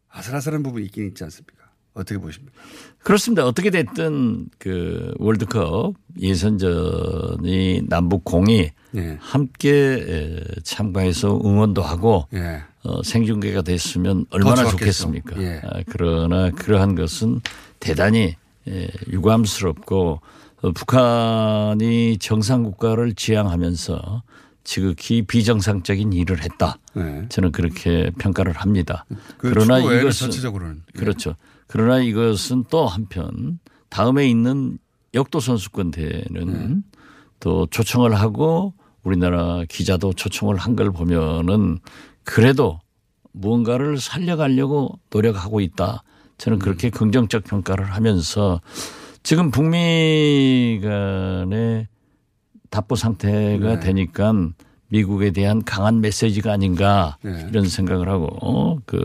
[0.09, 1.61] 아슬아슬한 부분이 있긴 있지 않습니까?
[1.93, 2.59] 어떻게 보십니까?
[2.99, 3.45] 그렇습니다.
[3.45, 9.17] 어떻게 됐든 그 월드컵 예선전이 남북 공이 예.
[9.19, 12.63] 함께 에, 참가해서 응원도 하고 예.
[12.83, 14.65] 어, 생중계가 됐으면 얼마나.
[14.69, 15.41] 좋겠습니까?
[15.41, 15.61] 예.
[15.63, 17.41] 아, 그러나 그러한 것은
[17.79, 18.35] 대단히
[18.67, 20.21] 에, 유감스럽고
[20.61, 24.23] 어, 북한이 정상 국가를 지향하면서
[24.63, 26.77] 지극히 비정상적인 일을 했다.
[26.93, 27.25] 네.
[27.29, 29.05] 저는 그렇게 평가를 합니다.
[29.37, 30.83] 그 그러나 이것은 전체적으로는.
[30.95, 30.99] 예.
[30.99, 31.35] 그렇죠.
[31.67, 34.77] 그러나 이것은 또 한편 다음에 있는
[35.13, 36.83] 역도 선수권 대회는
[37.39, 41.79] 또 초청을 하고 우리나라 기자도 초청을 한 걸 보면은
[42.23, 42.79] 그래도
[43.33, 46.03] 무언가를 살려가려고 노력하고 있다.
[46.37, 48.61] 저는 그렇게 긍정적 평가를 하면서
[49.23, 51.87] 지금 북미 간의
[52.71, 53.79] 답보 상태가 네.
[53.79, 54.33] 되니까
[54.87, 57.47] 미국에 대한 강한 메시지가 아닌가 네.
[57.49, 58.99] 이런 생각을 하고 어, 그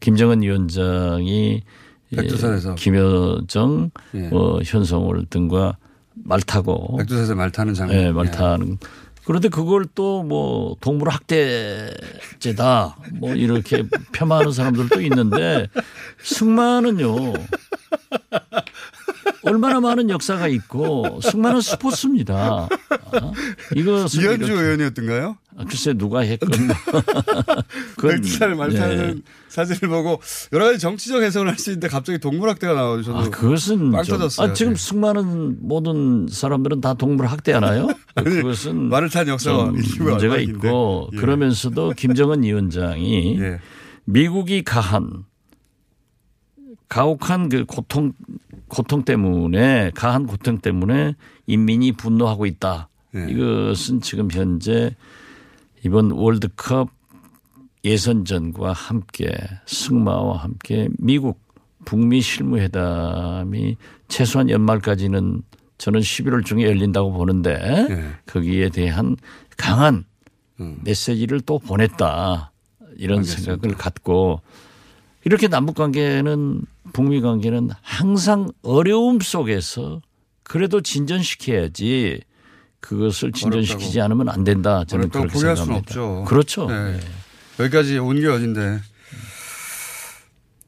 [0.00, 1.62] 김정은 위원장이
[2.14, 2.70] 백두산에서.
[2.70, 4.30] 예, 김여정, 예.
[4.32, 5.76] 어, 현성월 등과
[6.14, 7.96] 말 타고 백두산에서 말 타는 장면.
[7.96, 8.78] 예, 말 타는
[9.26, 15.68] 그런데 그걸 또 뭐 동물 학대죄다 뭐 이렇게 폄하하는 사람들도 있는데
[16.22, 17.32] 승마는요
[19.46, 22.68] 얼마나 많은 역사가 있고 승마는 스포츠입니다.
[22.68, 23.32] 아,
[23.74, 25.36] 이것은 이현주 의원이었던가요?
[25.58, 26.50] 아, 글쎄 누가 했건
[27.96, 28.78] 그건- 백두산을 말 네.
[28.78, 30.20] 타는 사진을 보고
[30.52, 34.50] 여러 가지 정치적 해석을 할 수 있는데 갑자기 동물학대가 저도 아, 그것은 빵 좀- 터졌어요.
[34.50, 34.78] 아, 지금 네.
[34.78, 37.88] 승마는 모든 사람들은 다 동물 학대하나요?
[38.16, 40.36] 그것은 말을 탄 역사가 문제가.
[40.38, 41.16] 있고 예.
[41.16, 43.60] 그러면서도 김정은 위원장이 예.
[44.04, 45.24] 미국이 가한
[46.88, 48.12] 가혹한 그 고통
[48.76, 51.14] 고통 때문에 가한 고통 때문에
[51.46, 52.90] 인민이 분노하고 있다.
[53.14, 53.26] 예.
[53.30, 54.94] 이것은 지금 현재
[55.82, 56.90] 이번 월드컵
[57.84, 59.34] 예선전과 함께
[59.64, 61.40] 승마와 함께 미국
[61.86, 65.42] 북미 실무회담이 최소한 연말까지는
[65.78, 68.10] 저는 11월 중에 열린다고 보는데 예.
[68.26, 69.16] 거기에 대한
[69.56, 70.04] 강한
[70.60, 70.80] 음.
[70.84, 72.52] 메시지를 또 보냈다
[72.98, 73.52] 이런 알겠습니다.
[73.52, 74.42] 생각을 갖고
[75.24, 76.60] 이렇게 남북 관계는
[76.92, 80.00] 북미 관계는 항상 어려움 속에서
[80.42, 82.20] 그래도 진전시켜야지
[82.80, 86.00] 그것을 진전시키지 않으면 안 된다 저는 어렵다고 그렇게 포기할 수는 생각합니다.
[86.00, 86.24] 없죠.
[86.28, 86.66] 그렇죠.
[86.68, 87.00] 네.
[87.58, 88.80] 여기까지 온 게 어딘데.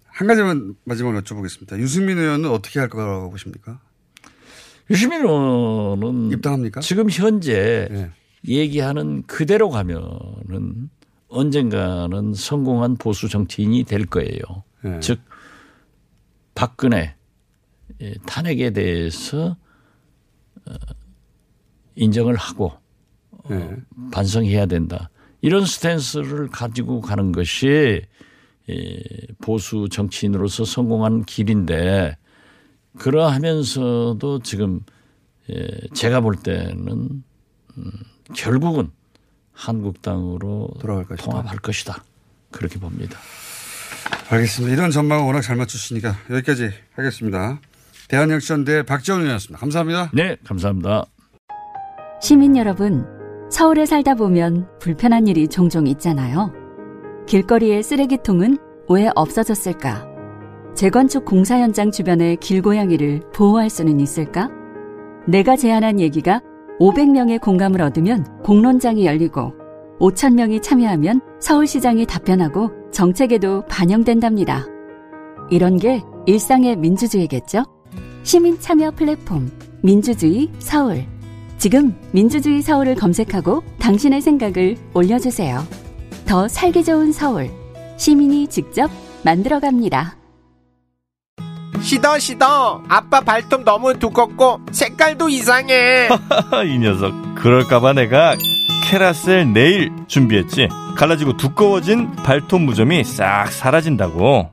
[0.06, 1.78] 한 가지만 마지막으로 여쭤보겠습니다.
[1.78, 3.78] 유승민 의원은 어떻게 할 거라고 보십니까?
[4.90, 6.80] 유시민 의원은 입당합니까?
[6.80, 8.10] 지금 현재 네.
[8.48, 10.90] 얘기하는 그대로 가면은
[11.28, 14.40] 언젠가는 성공한 보수 정치인이 될 거예요.
[14.82, 14.98] 네.
[15.00, 15.20] 즉
[16.58, 17.14] 박근혜
[18.00, 19.56] 예, 탄핵에 대해서
[20.66, 20.74] 어,
[21.94, 22.72] 인정을 하고
[23.30, 23.76] 어, 네.
[24.10, 25.08] 반성해야 된다.
[25.40, 28.02] 이런 스탠스를 가지고 가는 것이
[28.68, 28.98] 예,
[29.40, 32.16] 보수 정치인으로서 성공한 길인데
[32.98, 34.80] 그러하면서도 지금
[35.50, 37.22] 예, 제가 볼 때는
[37.76, 37.92] 음,
[38.34, 38.90] 결국은
[39.52, 40.70] 한국당으로.
[41.22, 42.02] 통합할 것이다.
[42.50, 43.16] 그렇게 봅니다.
[44.30, 44.74] 알겠습니다.
[44.74, 47.60] 이런 전망을 워낙 잘 맞추시니까 여기까지 하겠습니다.
[48.08, 49.58] 대한역전대 박지원 의원이었습니다.
[49.58, 50.10] 감사합니다.
[50.12, 51.04] 네, 감사합니다.
[52.20, 53.06] 시민 여러분,
[53.50, 56.52] 서울에 살다 보면 불편한 일이 종종 있잖아요.
[57.26, 60.06] 길거리의 쓰레기통은 왜 없어졌을까?
[60.74, 64.50] 재건축 공사 현장 주변의 길고양이를 보호할 수는 있을까?
[65.26, 66.40] 내가 제안한 얘기가
[66.80, 69.54] 500명의 공감을 얻으면 공론장이 열리고
[70.00, 74.64] 5,000명이 참여하면 서울시장이 답변하고 정책에도 반영된답니다.
[75.50, 77.64] 이런 게 일상의 민주주의겠죠?
[78.22, 79.50] 시민 참여 플랫폼
[79.82, 81.04] 민주주의 서울.
[81.58, 85.66] 지금 민주주의 서울을 검색하고 당신의 생각을 올려주세요.
[86.26, 87.50] 더 살기 좋은 서울.
[87.96, 88.90] 시민이 직접
[89.24, 90.16] 만들어갑니다.
[91.80, 96.08] 시더 시더 아빠 발톱 너무 두껍고 색깔도 이상해
[96.66, 98.34] 이 녀석 그럴까봐 내가
[98.88, 100.66] 캐라셀 네일 준비했지?
[100.96, 104.48] 갈라지고 두꺼워진 발톱 무좀이 싹 사라진다고.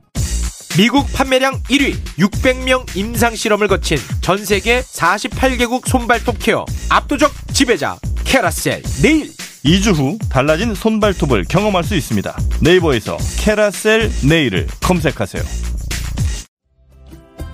[0.76, 7.96] 미국 판매량 1위 600명 임상 실험을 거친 전 세계 48개국 손발톱 케어 압도적 지배자
[8.26, 9.32] 캐라셀 네일.
[9.64, 12.36] 2주 후 달라진 손발톱을 경험할 수 있습니다.
[12.60, 15.42] 네이버에서 캐라셀 네일을 검색하세요.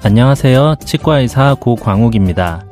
[0.02, 0.74] 안녕하세요.
[0.84, 2.71] 치과의사 고광욱입니다.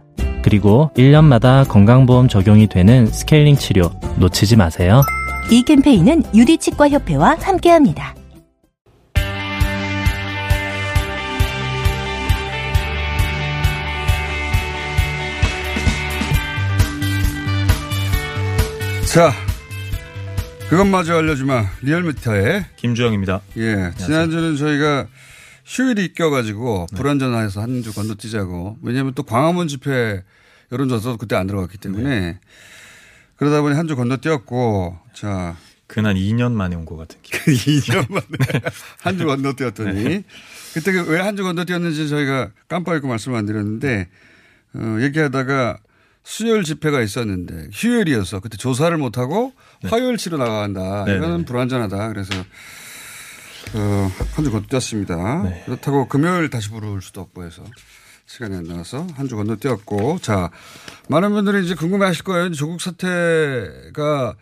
[0.43, 5.01] 그리고 1년마다 건강보험 적용이 되는 스케일링 치료 놓치지 마세요.
[5.49, 8.15] 이 캠페인은 유디치과협회와 함께합니다.
[19.13, 19.33] 자,
[20.69, 21.65] 그것마저 알려주마.
[21.81, 23.41] 리얼미터의 김주영입니다.
[23.57, 23.91] 예.
[23.97, 25.05] 지난주는 저희가
[25.75, 28.77] 휴일이 껴가지고 불안전화해서 한 주 건너뛰자고.
[28.81, 30.23] 왜냐하면 또 광화문 집회
[30.71, 32.39] 여론조사도 그때 안 들어갔기 때문에
[33.37, 35.55] 그러다 보니 한 주 건너뛰었고 자.
[35.87, 37.53] 그날 2년 만에 온 것 같은 기분.
[37.53, 38.61] 2년 만에
[39.01, 40.23] 한주 건너뛰었더니 네.
[40.73, 44.07] 그때 왜 한 주 건너뛰었는지 저희가 깜빡 잊고 말씀 안 드렸는데
[44.73, 45.79] 어, 얘기하다가
[46.23, 49.51] 수요일 집회가 있었는데 휴일이어서 그때 조사를 못하고
[49.83, 51.03] 화요일 치러 나간다.
[51.03, 51.45] 네, 이거는 네.
[51.45, 52.07] 불안전하다.
[52.07, 52.33] 그래서
[53.73, 55.43] 어, 한주 건너뛰었습니다.
[55.43, 55.63] 네.
[55.65, 57.63] 그렇다고 금요일 다시 부를 수도 없고 해서
[58.25, 60.49] 시간이 안 나와서 한 주 건너뛰었고 자
[61.09, 62.51] 많은 분들이 이제 궁금해하실 거예요.
[62.51, 64.35] 조국 사태가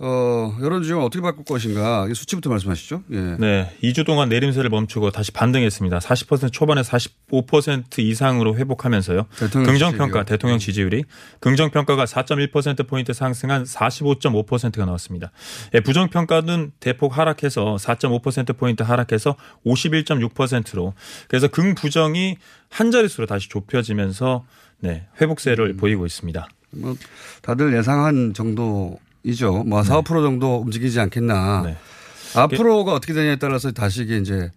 [0.00, 3.02] 어, 여론 지금 어떻게 바꿀 것인가 이 수치부터 말씀하시죠.
[3.10, 3.36] 예.
[3.38, 5.98] 네, 2주 동안 내림세를 멈추고 다시 반등했습니다.
[5.98, 9.26] 40% 초반에 45% 이상으로 회복하면서요.
[9.36, 10.24] 대통령 긍정평가, 지지율이요.
[10.24, 11.04] 대통령 지지율이
[11.40, 15.32] 긍정평가가 4.1%포인트 상승한 45.5%가 나왔습니다.
[15.74, 19.34] 예, 부정평가는 대폭 하락해서 4.5%포인트 하락해서
[19.66, 20.94] 51.6%로
[21.26, 22.36] 그래서 긍부정이
[22.68, 24.44] 한 자릿수로 다시 좁혀지면서
[24.78, 26.48] 네, 회복세를 보이고 있습니다.
[26.70, 26.94] 뭐
[27.42, 29.64] 다들 예상한 정도 이죠.
[29.64, 31.76] 뭐 4, 5% 정도 움직이지 않겠나.
[32.34, 34.50] 앞으로가 어떻게 되냐에 따라서 다시 이게 이제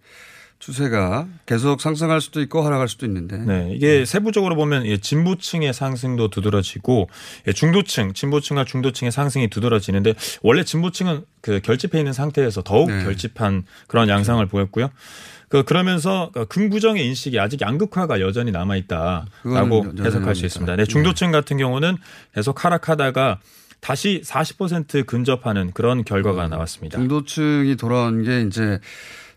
[0.62, 3.36] 추세가 계속 상승할 수도 있고 하락할 수도 있는데.
[3.38, 7.08] 네, 이게 세부적으로 보면 예, 진보층의 상승도 두드러지고
[7.48, 13.02] 예, 중도층, 진보층과 중도층의 상승이 두드러지는데 원래 진보층은 그 결집해 있는 상태에서 더욱 네.
[13.02, 14.90] 결집한 그런 양상을 보였고요.
[15.48, 20.46] 그 그러면서 그 긍부정의 인식이 아직 양극화가 여전히 남아 있다라고 해석할 수.
[20.46, 20.76] 있습니다.
[20.76, 21.96] 네, 중도층 같은 경우는
[22.34, 23.40] 계속 하락하다가
[23.82, 26.98] 다시 40% 근접하는 그런 결과가 나왔습니다.
[26.98, 28.78] 중도층이 돌아온 게 이제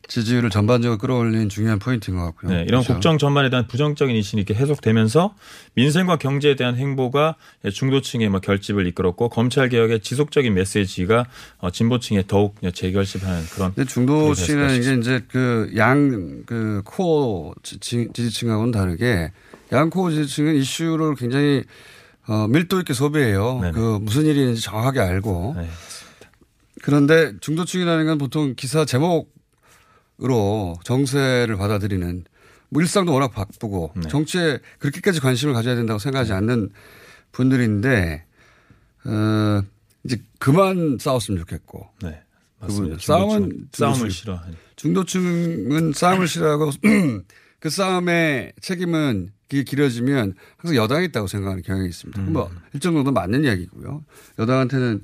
[0.07, 2.51] 지지율을 전반적으로 끌어올린 중요한 포인트인 것 같고요.
[2.51, 2.93] 네, 이런 그렇죠?
[2.93, 5.33] 국정 전반에 대한 부정적인 인식이 이렇게 해석되면서
[5.73, 7.37] 민생과 경제에 대한 행보가
[7.73, 11.25] 중도층의 뭐 결집을 이끌었고 검찰 개혁의 지속적인 메시지가
[11.57, 13.73] 어, 진보층에 더욱 재결집하는 그런.
[13.73, 19.31] 근데 중도층은 이게 이제 그 양 그 코어 지지층, 지지층하고는 다르게
[19.71, 21.63] 양 코어 지지층은 이슈를 굉장히
[22.27, 23.61] 어, 밀도 있게 소비해요.
[23.73, 25.55] 그 무슨 일이 있는지 정확하게 알고.
[25.57, 25.69] 네,
[26.81, 32.25] 그런데 중도층이라는 건 보통 기사 제목으로 정세를 받아들이는
[32.69, 34.09] 뭐 일상도 워낙 바쁘고 네.
[34.09, 36.69] 정치에 그렇게까지 관심을 가져야 된다고 생각하지 않는
[37.31, 38.25] 분들인데
[39.05, 39.61] 어,
[40.03, 41.87] 이제 그만 싸웠으면 좋겠고.
[42.03, 42.21] 네.
[42.59, 42.97] 맞습니다.
[42.99, 44.11] 싸움은 싸움을.
[44.11, 44.55] 싫어하는.
[44.75, 46.71] 중도층은 싸움을 싫어하고
[47.59, 52.21] 그 싸움의 책임은 길어지면 항상 여당이 있다고 생각하는 경향이 있습니다.
[52.21, 52.33] 음.
[52.33, 54.03] 뭐 일정 정도 맞는 이야기고요.
[54.39, 55.03] 여당한테는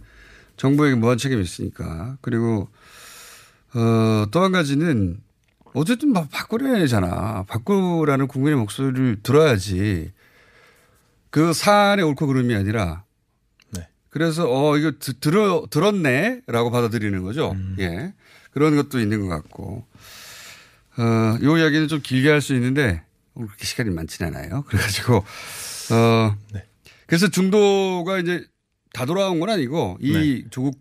[0.58, 2.17] 정부에게 무한 책임이 있으니까.
[2.21, 2.69] 그리고
[3.73, 5.19] 어, 또 한 가지는
[5.73, 7.45] 어쨌든 막 바꾸려잖아.
[7.47, 10.12] 바꾸라는 국민의 목소리를 들어야지.
[11.30, 13.04] 그 사안의 옳고 그름이 아니라.
[13.71, 13.88] 네.
[14.10, 17.56] 그래서 어 이거 드, 들어 들었네라고 받아들이는 거죠.
[17.80, 18.13] 예.
[18.51, 19.86] 그런 것도 있는 것 같고.
[20.97, 23.01] 어, 요 이야기는 좀 길게 할 수 있는데
[23.35, 24.63] 그렇게 시간이 많지는 않아요.
[24.67, 26.35] 그래가지고 어
[27.07, 28.45] 그래서 중도가 이제
[28.93, 30.79] 다 돌아온 건 아니고 이 조국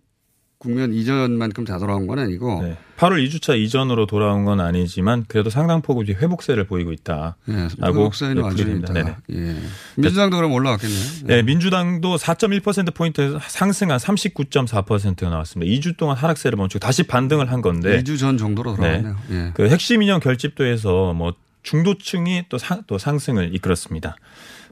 [0.61, 2.77] 국면 이전만큼 다 돌아온 건 아니고 네.
[2.99, 8.79] 8월 2주차 이전으로 돌아온 건 아니지만 그래도 상당폭 이제 회복세를 보이고 있다라고 네, 회복세는 완전히
[8.79, 9.21] 있다.
[9.33, 9.57] 예.
[9.97, 11.01] 민주당도 그럼 올라왔겠네요.
[11.25, 15.73] 네, 민주당도 4.1% 포인트 상승한 39.4%가 나왔습니다.
[15.73, 19.17] 2주 동안 하락세를 멈추고 다시 반등을 한 건데 2주 전 정도로 돌아왔네요.
[19.31, 19.51] 예.
[19.55, 21.33] 그 핵심 인형 결집도에서 뭐
[21.63, 24.17] 중도층이 또, 상, 또 상승을 이끌었습니다.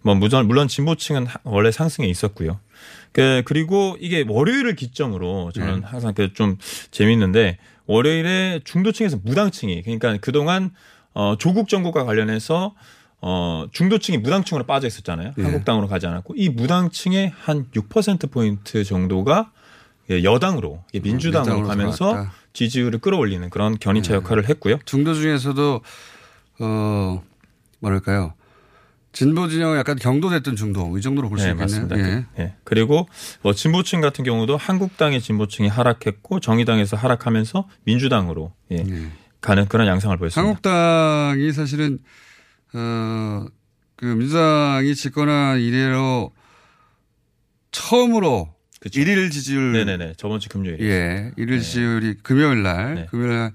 [0.03, 2.61] 뭐 물론 물론 진보층은 원래 상승에 있었고요.
[3.13, 5.87] 그 그리고 이게 월요일을 기점으로 저는 네.
[5.87, 6.57] 항상 그좀
[6.91, 10.71] 재밌는데 월요일에 중도층에서 무당층이 그러니까 그동안
[11.15, 12.75] 어 조국 정부가 관련해서
[13.21, 15.33] 어 중도층이 무당층으로 빠져 있었잖아요.
[15.37, 15.43] 네.
[15.43, 19.51] 한국당으로 가지 않았고 이 무당층의 한 6% 포인트 정도가
[20.11, 22.29] 예, 여당으로 예, 민주당으로 민주당으로 가면서.
[22.55, 24.79] 지지율을 끌어올리는 그런 견인차 역할을 했고요.
[24.85, 25.81] 중도 중에서도
[26.61, 27.23] 어
[27.81, 28.35] 뭐랄까요
[29.13, 31.65] 진보 진영 약간 경도됐던 중도 이 정도로 볼수 네, 있겠네요.
[31.65, 31.99] 맞습니다.
[31.99, 32.03] 예.
[32.37, 32.55] 그, 예.
[32.65, 33.09] 그리고
[33.43, 38.85] 뭐 진보층 같은 경우도 한국당의 진보층이 하락했고 정의당에서 하락하면서 민주당으로 예.
[39.41, 40.47] 가는 그런 양상을 보였습니다.
[40.47, 41.99] 한국당이 사실은
[42.75, 43.47] 어
[43.99, 46.31] 그 민주당이 집권한 이래로
[47.73, 48.55] 처음으로
[48.95, 53.53] 일일 지지율 네네네 저번 주 금요일 예 일일 지지율이 금요일 날 금요일 날 어,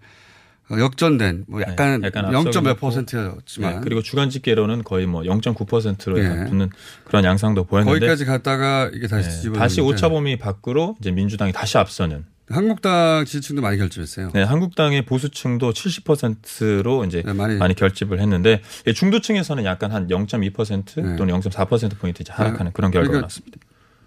[0.79, 2.31] 역전된 뭐 약간 네, 약간 0.
[2.31, 6.45] 몇 앞서고 퍼센트였지만 네, 그리고 주간 집계로는 거의 뭐 0.9%로 예.
[6.45, 6.69] 붙는
[7.05, 11.77] 그런 양상도 보였는데 거기까지 갔다가 이게 다시 네, 다시 오차 범위 밖으로 이제 민주당이 다시
[11.77, 14.31] 앞서는 한국당 지지층도 많이 결집했어요.
[14.33, 21.39] 네, 한국당의 보수층도 70%로 이제 많이, 많이, 결집을 했는데 예, 중도층에서는 약간 한 0.2% 또는
[21.39, 23.59] 0.4% 포인트 하락하는 그런 결과가 그러니까 나왔습니다.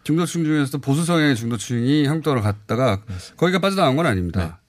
[0.05, 3.03] 중도층 중에서도 보수 성향의 중도층이 한국당으로 갔다가
[3.37, 4.61] 거기가 빠져나온 건 아닙니다.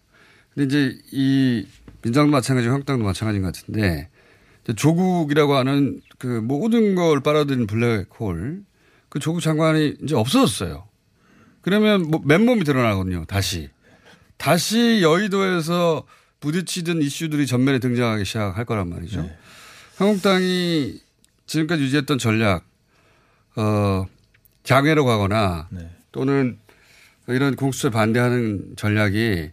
[0.56, 1.68] 근데 이제 이
[2.08, 4.10] 민주당도 마찬가지고 한국당도 마찬가지인 것 같은데
[4.76, 8.64] 조국이라고 하는 그 모든 걸 빨아들인 블랙홀
[9.10, 10.88] 그 조국 장관이 이제 없어졌어요.
[11.62, 13.26] 그러면 뭐 맨몸이 드러나거든요.
[13.26, 13.70] 다시
[14.38, 16.06] 다시 여의도에서
[16.40, 19.30] 부딪히던 이슈들이 전면에 등장하기 시작할 거란 말이죠.
[19.98, 21.02] 한국당이
[21.48, 22.66] 지금까지 유지했던 전략,
[23.56, 24.06] 어,
[24.64, 25.70] 장애로 가거나
[26.12, 26.60] 또는
[27.28, 29.50] 이런 공수처에 반대하는 전략이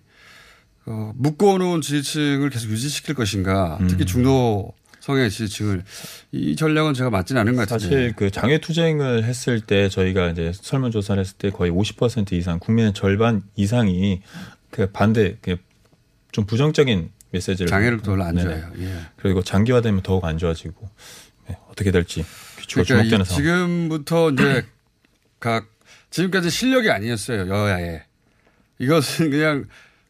[0.87, 5.85] 어, 묶어놓은 지지층을 계속 유지시킬 것인가 특히 중도 성의 지지층을
[6.33, 10.53] 이 전략은 제가 맞지는 않은 것 같은데 사실 그 장외 투쟁을 했을 때 저희가 이제
[10.55, 14.23] 설문조사를 했을 때 거의 50% 이상 국민의 절반 이상이
[14.70, 18.49] 그 반대 그좀 부정적인 메시지를 장애를 별로 안 네네.
[18.49, 18.73] 좋아해요.
[18.79, 18.99] 예.
[19.16, 20.88] 그리고 장기화되면 더욱 안 좋아지고
[21.49, 22.25] 네, 어떻게 될지
[22.61, 23.42] 귀추가 그러니까 주목되는 이 상황.
[23.42, 24.64] 지금부터 이제
[25.40, 25.66] 각
[26.11, 28.03] 지금까지 실력이 아니었어요 여야에
[28.79, 29.66] 이것은 그냥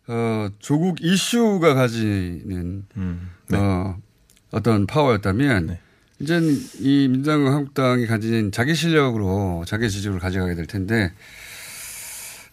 [0.07, 3.97] 어 조국 이슈가 가지는 음, 어
[4.51, 5.79] 어떤 파워였다면
[6.21, 6.41] 이제
[6.81, 11.13] 이 민주당과 한국당이 가진 자기 실력으로 자기 지지율을 가져가게 될 텐데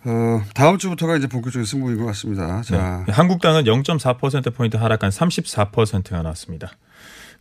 [0.05, 2.61] 어 다음 주부터가 이제 본격적인 승부인 것 같습니다.
[2.63, 3.13] 자 네.
[3.13, 6.71] 한국당은 0.4%포인트 하락한 34%가 나왔습니다.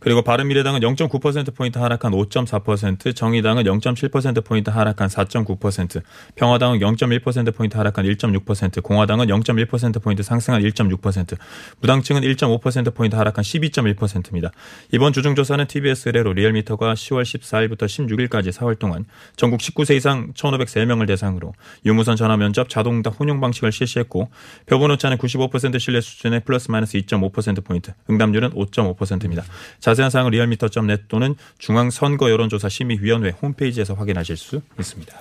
[0.01, 6.01] 그리고 바른미래당은 0.9%포인트 하락한 5.4%, 정의당은 0.7%포인트 하락한 4.9%,
[6.35, 11.37] 평화당은 0.1%포인트 하락한 1.6%, 공화당은 0.1%포인트 상승한 1.6%,
[11.81, 14.49] 무당층은 1.5%포인트 하락한 12.1%입니다.
[14.91, 21.53] 이번 주중조사는 TBS 의뢰로 리얼미터가 10월 14일부터 16일까지 4월 동안 전국 19세 이상 1,503명을 대상으로
[21.85, 24.31] 유무선 전화 면접 자동응답 혼용 방식을 실시했고
[24.65, 29.43] 표본 오차는 95% 신뢰 수준의 플러스 마이너스 2.5%포인트, 응답률은 5.5%입니다.
[29.79, 35.13] 자 세한 사항은 리얼미터.net 또는 중앙선거 여론조사 심의위원회 홈페이지에서 확인하실 수 있습니다.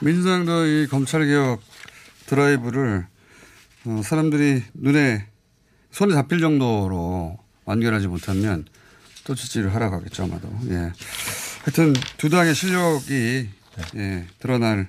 [0.00, 1.60] 민주당도 이 검찰개혁
[2.26, 3.06] 드라이브를
[3.86, 5.26] 어, 사람들이 눈에
[5.90, 8.66] 손에 잡힐 정도로 완결하지 못하면
[9.24, 10.48] 또 지지를 하러 가겠죠 아마도.
[10.68, 10.92] 예.
[11.64, 13.48] 하여튼 두 당의 실력이
[13.96, 14.88] 예, 드러날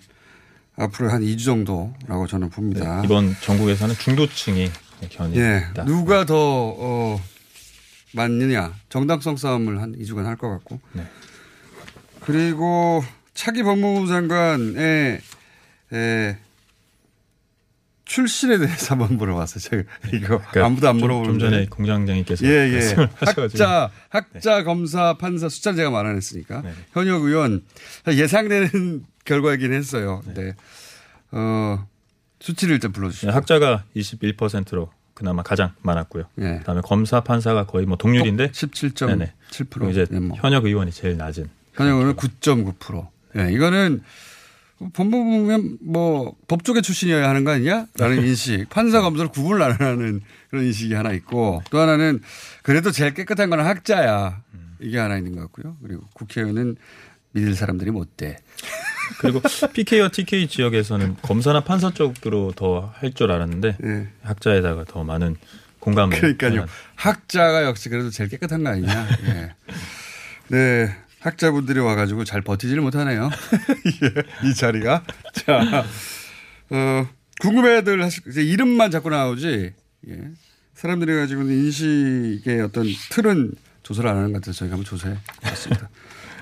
[0.75, 3.01] 앞으로 한 2주 정도라고 저는 봅니다.
[3.03, 4.71] 이번 전국에서는 중도층이
[5.09, 5.67] 견이 예.
[5.71, 5.85] 있다.
[5.85, 7.21] 누가 더, 어,
[8.17, 8.73] 맞느냐.
[8.89, 10.79] 정당성 싸움을 한 2주간 할 것 같고.
[10.93, 11.07] 네.
[12.21, 13.03] 그리고
[13.33, 15.21] 차기 법무부 장관의,
[15.93, 16.37] 에,
[18.05, 19.59] 출신에 대해서 한번 물어봤어요.
[19.59, 21.39] 제가 이거 그러니까 아무도 안 좀- 물어보는데.
[21.39, 22.79] 좀 전에 공장장님께서 예, 예.
[23.19, 26.63] 학자, 학자, 검사, 판사 숫자 제가 말 안 했으니까
[26.93, 27.63] 현역 의원
[28.07, 30.21] 예상되는 결과이긴 했어요.
[30.33, 30.53] 네.
[31.31, 31.85] 어,
[32.39, 33.27] 수치를 일단 불러주시죠.
[33.27, 36.25] 네, 학자가 21%로 그나마 가장 많았고요.
[36.37, 36.57] 예.
[36.59, 40.37] 그다음에 검사 판사가 거의 뭐 동률인데 17.7% 그리고 이제 네, 뭐.
[40.37, 41.49] 현역 의원이 제일 낮은.
[41.73, 43.07] 현역은 9.9%.
[43.39, 44.03] 예, 이거는
[44.93, 48.69] 법무 보면 뭐 법조계 출신이어야 하는 거 아니냐라는 인식.
[48.69, 52.21] 판사 검사를 구분을 안 하는 그런 인식이 하나 있고 또 하나는
[52.61, 54.43] 그래도 제일 깨끗한 건 학자야.
[54.79, 55.77] 이게 하나 있는 것 같고요.
[55.81, 56.75] 그리고 국회의원은
[57.31, 58.37] 믿을 사람들이 못 돼.
[59.19, 59.41] 그리고
[59.73, 64.07] PK와 TK 지역에서는 검사나 판사 쪽으로 더 할 줄 알았는데 예.
[64.23, 65.35] 학자에다가 더 많은
[65.79, 66.17] 공감을.
[66.19, 66.65] 그러니까요.
[66.65, 69.07] 표현한- 학자가 역시 그래도 제일 깨끗한 거 아니냐.
[69.27, 69.53] 예.
[70.49, 70.95] 네.
[71.19, 73.29] 학자분들이 와가지고 잘 버티지를 못하네요.
[74.43, 75.03] 예, 이 자리가.
[75.33, 75.83] 자,
[76.69, 77.07] 어,
[77.41, 79.73] 궁금해들 하실, 이제 이름만 자꾸 나오지,
[80.09, 80.17] 예.
[80.75, 83.51] 사람들이 가지고 있는 인식의 어떤 틀은
[83.83, 85.89] 조사를 안 하는 것 같아서 저희가 한번 조사해 봤습니다.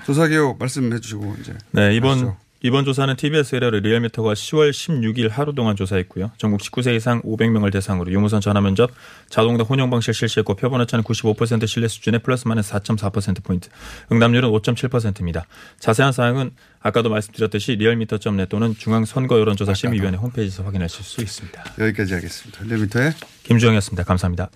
[0.04, 1.54] 조사 개요 말씀해 주시고 이제.
[1.72, 2.36] 네, 이번 하시죠.
[2.62, 6.32] 이번 조사는 TBS 의뢰로 리얼미터가 10월 16일 하루 동안 조사했고요.
[6.38, 8.90] 전국 19세 이상 500명을 대상으로 유무선 전화 면접,
[9.28, 13.68] 자동응답 혼용 방식 실시했고 표본 오차는 95% 신뢰 수준에 플러스 마이너스 4.4% 포인트,
[14.10, 15.46] 응답률은 5.7%입니다.
[15.78, 21.64] 자세한 사항은 아까도 말씀드렸듯이 리얼미터.net 또는 중앙선거여론조사심의위원회 홈페이지에서 확인하실 수 있습니다.
[21.78, 22.64] 여기까지 하겠습니다.
[22.64, 23.12] 리얼미터의
[23.44, 24.04] 김주영이었습니다.
[24.04, 24.50] 감사합니다.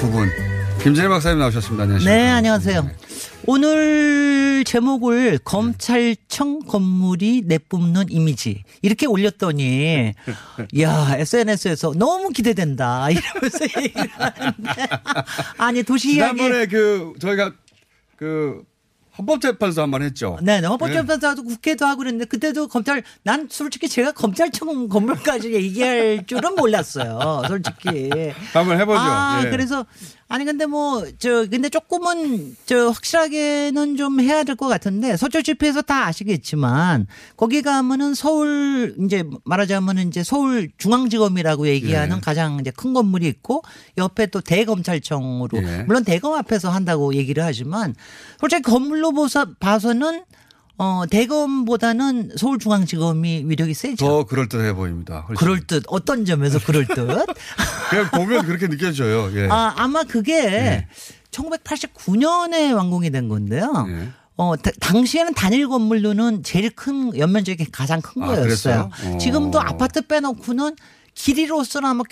[0.00, 0.28] 9분.
[0.82, 1.82] 김진일 박사님 나오셨습니다.
[1.82, 2.16] 안녕하십니까.
[2.16, 2.88] 네, 안녕하세요.
[3.46, 10.12] 오늘 제목을 검찰청 건물이 내뿜는 이미지 이렇게 올렸더니
[10.80, 14.88] 야 SNS에서 너무 기대된다 이러면서 얘기를 하는데
[15.56, 17.52] 아니 도시 이야기 지난번에 그 저희가
[18.16, 18.62] 그
[19.18, 20.38] 헌법재판소 한 번 했죠.
[20.42, 20.66] 네, 네.
[20.66, 27.42] 헌법재판소도 국회도 하고 그랬는데 그때도 검찰 난 솔직히 제가 검찰청 건물까지 얘기할 줄은 몰랐어요.
[27.48, 28.10] 솔직히.
[28.52, 28.98] 한번 해보죠.
[29.00, 29.50] 아, 예.
[29.50, 29.84] 그래서
[30.30, 35.80] 아니 근데 뭐 저 근데 조금은 저 확실하게는 좀 해야 될 것 같은데 서초 집회에서
[35.82, 37.06] 다 아시겠지만
[37.36, 42.20] 거기 가면은 서울 이제 말하자면은 이제 서울 중앙지검이라고 얘기하는 예.
[42.20, 43.62] 가장 이제 큰 건물이 있고
[43.96, 45.84] 옆에 또 대검찰청으로 예.
[45.86, 47.94] 물론 대검 앞에서 한다고 얘기를 하지만
[48.40, 50.24] 솔직히 건물로 보서 봐서는
[50.80, 54.06] 어 대검보다는 서울중앙지검이 위력이 세죠.
[54.06, 55.24] 더 그럴듯해 보입니다.
[55.28, 55.34] 훨씬.
[55.36, 56.94] 그럴 듯 어떤 점에서 그럴 듯.
[57.90, 59.28] 그냥 보면 그렇게 느껴져요.
[59.36, 59.48] 예.
[59.50, 60.86] 아 아마 그게
[61.32, 63.86] 1989년에 완공이 된 건데요.
[63.88, 64.08] 예.
[64.36, 68.90] 어 다- 당시에는 단일 건물로는 제일 큰 연면적이 가장 큰 아, 거였어요.
[69.14, 69.18] 어.
[69.18, 70.76] 지금도 아파트 빼놓고는
[71.18, 72.04] 길이로서는 아마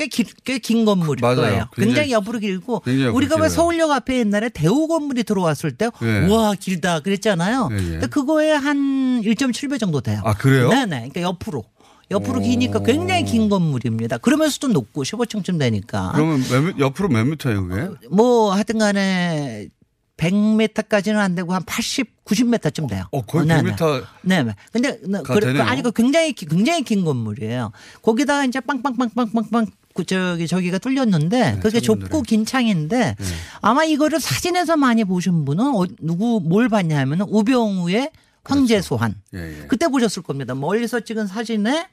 [0.45, 1.37] 꽤긴 건물일 맞아요.
[1.37, 1.69] 거예요.
[1.75, 3.49] 굉장히, 굉장히- 옆으로 길고 굉장히 우리가 왜.
[3.49, 6.27] 서울역 앞에 옛날에 대우 건물이 들어왔을 때 예.
[6.27, 7.69] 우와 길다 그랬잖아요.
[7.71, 7.81] 예, 예.
[7.93, 10.21] 근데 그거에 한 1.7배 정도 돼요.
[10.25, 10.69] 아, 그래요?
[10.69, 11.09] 네네.
[11.11, 11.65] 그러니까 옆으로.
[12.11, 12.43] 옆으로 오.
[12.43, 14.19] 기니까 굉장히 긴 건물입니다.
[14.19, 16.13] 그러면서도 높고 15층쯤 되니까.
[16.15, 17.89] 그러면 몇, 미- 옆으로 몇 미터예요, 그게?
[18.11, 19.69] 뭐 하여튼 간에
[20.17, 23.05] 100m까지는 안 되고 한 80, 90m쯤 돼요.
[23.13, 23.73] 어, 거의 네, 네.
[23.75, 24.05] 100m.
[24.23, 24.43] 네.
[24.43, 24.53] 네.
[24.73, 25.63] 근데 그-.
[25.63, 27.73] 아니 그 굉장히 기- 굉장히 긴 건물이에요.
[28.03, 33.17] 거기다가 이제 빵빵빵빵빵빵 그 저기 저기가 뚫렸는데 그게 좁고 긴 창인데
[33.63, 38.11] 아마 이거를 사진에서 많이 보신 분은 어, 누구 뭘 봤냐 하면은 우병우의
[38.45, 39.15] 황제 소환.
[39.35, 39.67] 예, 예.
[39.67, 40.55] 그때 보셨을 겁니다.
[40.55, 41.89] 멀리서 찍은 사진에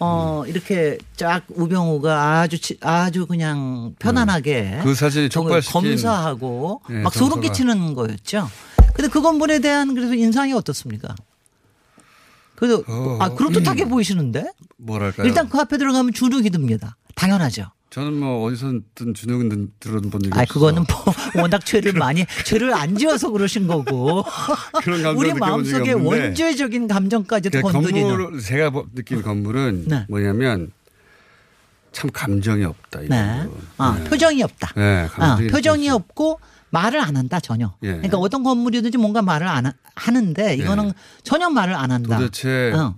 [0.00, 7.14] 어 이렇게 쫙 우병우가 아주 치- 아주 그냥 편안하게 그 사진이 촉발시킨- 검사하고 예, 막
[7.14, 8.50] 소름 끼치는 거였죠.
[8.94, 11.14] 근데 그 건물에 대한 그래서 인상이 어떻습니까?
[12.56, 13.88] 그래도 어, 아 그럴듯하게 음.
[13.90, 15.26] 보이시는데 뭐랄까요?
[15.26, 16.96] 일단 그 앞에 들어가면 주눅이 듭니다.
[17.14, 17.66] 당연하죠.
[17.94, 20.52] 저는 뭐 어디서든 주눅은 들어본 적이 아 없어서.
[20.52, 21.14] 그거는 뭐
[21.44, 24.24] 워낙 죄를 많이 죄를 안 지어서 그러신 거고
[25.16, 30.06] 우리 마음속에 원죄적인 감정까지도 그 건드리는 건물 제가 보- 느낀 건물은 네.
[30.08, 30.72] 뭐냐면
[31.92, 33.02] 참 감정이 없다.
[33.02, 33.46] 이 네.
[33.78, 34.72] 아, 표정이 없다.
[34.74, 36.40] 네, 아, 표정이 없고
[36.70, 37.76] 말을 안 한다 전혀.
[37.84, 37.92] 예.
[37.92, 40.92] 그러니까 어떤 건물이든지 뭔가 말을 안 하- 하는데 이거는
[41.22, 42.18] 전혀 말을 안 한다.
[42.18, 42.24] 네.
[42.24, 42.96] 도대체 어.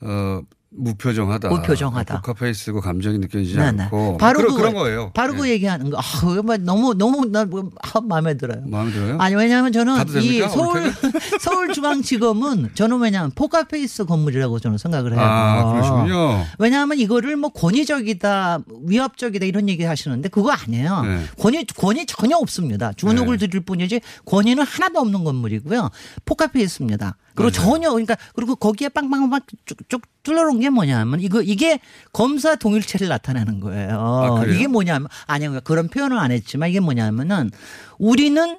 [0.00, 0.40] 어,
[0.76, 1.48] 무표정하다.
[1.48, 2.20] 무표정하다.
[2.20, 3.82] 포카페이스고 감정이 느껴지지 네, 네.
[3.84, 5.10] 않고 바로 그런, 그거- 그런 거예요.
[5.14, 5.98] 바로 그 얘기하는 거.
[5.98, 8.62] 아, 뭐 너무 너무 나 뭐, 아, 마음에 들어요.
[8.66, 9.16] 마음에 들어요?
[9.20, 10.40] 아니 왜냐하면 저는 이?
[10.48, 10.92] 서울
[11.40, 15.20] 서울중앙지검은 저는 왜냐하면 포카페이스 건물이라고 저는 생각을 해요.
[15.22, 16.44] 아, 그러시군요.
[16.58, 21.02] 왜냐하면 이거를 뭐 권위적이다, 위협적이다 이런 얘기 하시는데 그거 아니에요.
[21.02, 21.24] 네.
[21.38, 22.92] 권위 권위 전혀 없습니다.
[22.94, 25.90] 주눅을 드릴 뿐이지 권위는 하나도 없는 건물이고요.
[26.24, 27.16] 포카페이스입니다.
[27.34, 31.80] 그리고 전혀 그러니까 그리고 거기에 빵빵빵 쭉쭉 뚫어놓은 게 뭐냐면 이거 이게
[32.12, 34.38] 검사 동일체를 나타내는 거예요.
[34.38, 34.44] 아?
[34.46, 37.50] 이게 뭐냐면 아니요 그런 표현을 안 했지만 이게 뭐냐면은
[37.98, 38.58] 우리는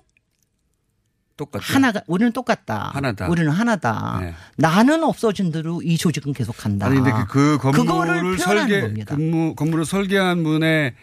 [1.37, 1.65] 똑같다.
[1.73, 2.91] 하나가 우리는 똑같다.
[2.93, 3.27] 하나다.
[3.27, 4.19] 우리는 하나다.
[4.21, 4.33] 네.
[4.55, 6.85] 나는 없어진 대로 이 조직은 계속한다.
[6.85, 9.15] 아니 근데 그, 그 건물을 설계 겁니다.
[9.15, 10.95] 건물, 건물을 설계한 분의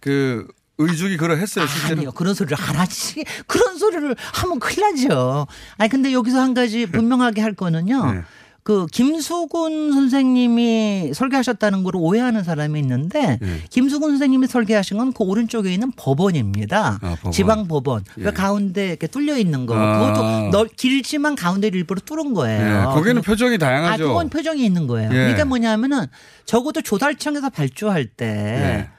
[0.00, 0.46] 그
[0.78, 1.98] 의중이 그러 했어요 실제로.
[2.00, 5.46] 아니요 그런 소리를 안 하지 그런 소리를 하면 큰일 나죠.
[5.78, 8.12] 아니 근데 여기서 한 가지 분명하게 할 거는요.
[8.12, 8.20] 네.
[8.64, 13.62] 그 김수근 선생님이 설계하셨다는 걸 오해하는 사람이 있는데 네.
[13.68, 16.98] 김수근 선생님이 설계하신 건 그 오른쪽에 있는 법원입니다.
[17.02, 17.32] 아, 법원.
[17.32, 18.04] 지방 법원.
[18.18, 18.24] 예.
[18.24, 19.76] 왜 가운데 이렇게 뚫려 있는 거.
[19.76, 19.98] 아.
[19.98, 22.80] 그것도 넓 길지만 가운데를 일부러 뚫은 거예요.
[22.80, 24.08] 예, 거기는 표정이 아, 다양하죠.
[24.08, 25.10] 그건 표정이 있는 거예요.
[25.10, 25.14] 예.
[25.14, 26.06] 그러니까 뭐냐면은
[26.46, 28.90] 적어도 조달청에서 발주할 때 네.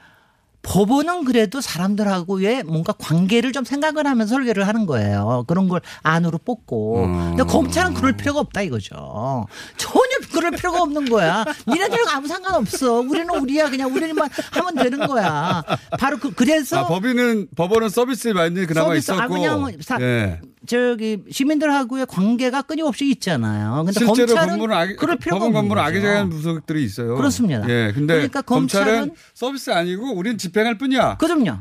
[0.66, 5.44] 법원은 그래도 사람들하고의 뭔가 관계를 좀 생각을 하면서 설계를 하는 거예요.
[5.48, 6.96] 그런 걸 안으로 뽑고.
[7.04, 7.48] 근데 음.
[7.48, 9.46] 검찰은 그럴 필요가 없다 이거죠.
[9.78, 11.46] 전혀 그럴 필요가 없는 거야.
[11.68, 13.00] 니네들은 아무 상관없어.
[13.00, 13.70] 우리는 우리야.
[13.70, 15.64] 그냥 우리만 하면 되는 거야.
[16.00, 16.80] 바로 그, 그래서.
[16.80, 19.34] 아, 법인은 법원은 서비스에 많이 그나마 서비스, 아, 있었고.
[19.34, 20.42] 그냥 뭐 사- 예.
[20.68, 23.84] 저기 시민들하고의 관계가 끊임없이 있잖아요.
[23.86, 25.84] 근데 실제로 검찰은 건물은 악의, 그럴 필요가 법원 건물은.
[25.84, 27.16] 악의적인 부속들이 있어요.
[27.16, 27.68] 그렇습니다.
[27.70, 31.18] 예, 근데 그러니까 검찰은 서비스 아니고 우리는 집행할 뿐이야.
[31.18, 31.60] 그럼요.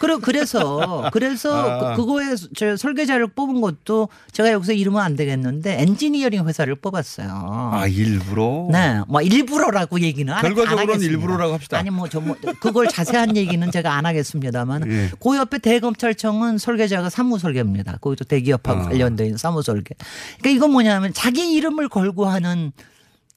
[0.00, 1.52] 그리고 그래서 그래서
[1.92, 1.96] 아.
[1.96, 7.70] 그, 거에 저 설계자를 뽑은 것도 제가 여기서 이름은 안 되겠는데 엔지니어링 회사를 뽑았어요.
[7.72, 8.68] 아 일부러.
[8.70, 11.00] 네, 뭐 일부러라고 얘기는 결과적으로는.
[11.00, 11.78] 일부러라고 합시다.
[11.78, 15.10] 아니 뭐저 뭐 그걸 자세한 얘기는 제가 안 하겠습니다만 예.
[15.22, 17.98] 그 옆에 대검찰청은 설계자가 사무 설계입니다.
[18.00, 18.84] 거기도 대 기업하고 아.
[18.84, 19.94] 관련돼 있는 사무 설계.
[20.38, 22.72] 그러니까 이건 뭐냐면 자기 이름을 걸고 하는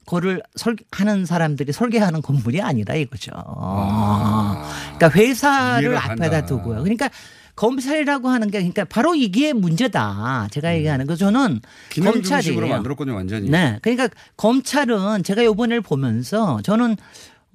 [0.05, 3.31] 거를 설 하는 사람들이 설계하는 건물이 아니라 이거죠.
[3.31, 6.45] 그러니까 회사를 앞에다.
[6.45, 6.83] 두고요.
[6.83, 7.09] 그러니까
[7.55, 10.49] 검찰이라고 하는 게 그러니까 바로 이게 문제다.
[10.51, 11.61] 제가 얘기하는 거 저는
[12.03, 13.49] 검찰이 만들었군요 완전히.
[13.49, 13.79] 네.
[13.81, 16.97] 그러니까 검찰은 제가 요번에를 보면서 저는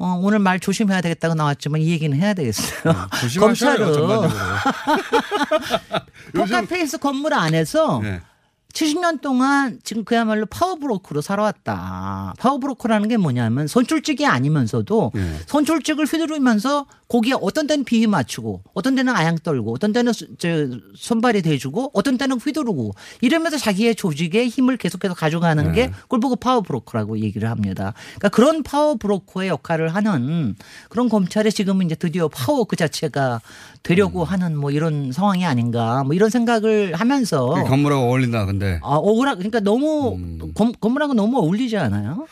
[0.01, 2.95] 어, 오늘 말 조심해야 되겠다고 나왔지만 이 얘기는 해야 되겠어요.
[3.21, 4.29] 조심하셔요 전반적으로.
[6.35, 8.23] 포커페이스 건물 안에서 네.
[8.73, 12.35] 70년 동안 지금 그야말로 파워브로커로 살아왔다.
[12.39, 15.39] 파워브로커라는 게 뭐냐면 선출직이 아니면서도 네.
[15.47, 20.49] 선출직을 휘두르면서 거기에 어떤 때는 비위 맞추고 어떤 때는 아양 떨고 어떤 때는 수- 저
[20.95, 26.61] 손발이 대주고 어떤 때는 휘두르고 이러면서 자기의 조직의 힘을 계속해서 가져가는 게 그걸 보고 파워
[26.61, 27.95] 브로커라고 얘기를 합니다.
[28.11, 30.55] 그러니까 그런 파워 브로커의 역할을 하는
[30.89, 33.41] 그런 검찰이 지금은 이제 드디어 파워 그 자체가
[33.83, 38.79] 되려고 하는 뭐 이런 상황이 아닌가 뭐 이런 생각을 하면서 그 건물하고 어울린다 근데.
[38.83, 40.17] 아, 억울하, 그러니까 너무,
[40.55, 42.27] 건, 건물하고 너무 어울리지 않아요?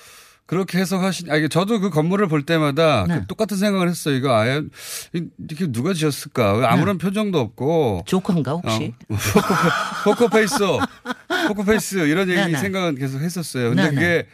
[0.48, 3.20] 그렇게 해석하신, 아, 이게 저도 그 건물을 볼 때마다 네.
[3.20, 4.14] 그 똑같은 생각을 했어요.
[4.14, 4.62] 이거 아예,
[5.12, 6.54] 이렇게 누가 지었을까?
[6.54, 8.04] 왜 아무런 표정도 없고.
[8.06, 8.94] 조커인가, 혹시?
[9.10, 9.14] 어,
[10.04, 10.56] 포커 페이스,
[11.48, 12.56] 포커페이스 이런 얘기 네네.
[12.56, 13.68] 생각은 계속 했었어요.
[13.68, 13.94] 근데 네네.
[13.94, 14.26] 그게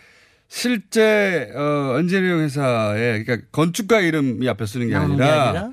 [0.46, 5.70] 실제, 어, 엔지니어링 회사에, 그러니까 건축가 이름이 앞에 쓰는 게 아니라, 아니라?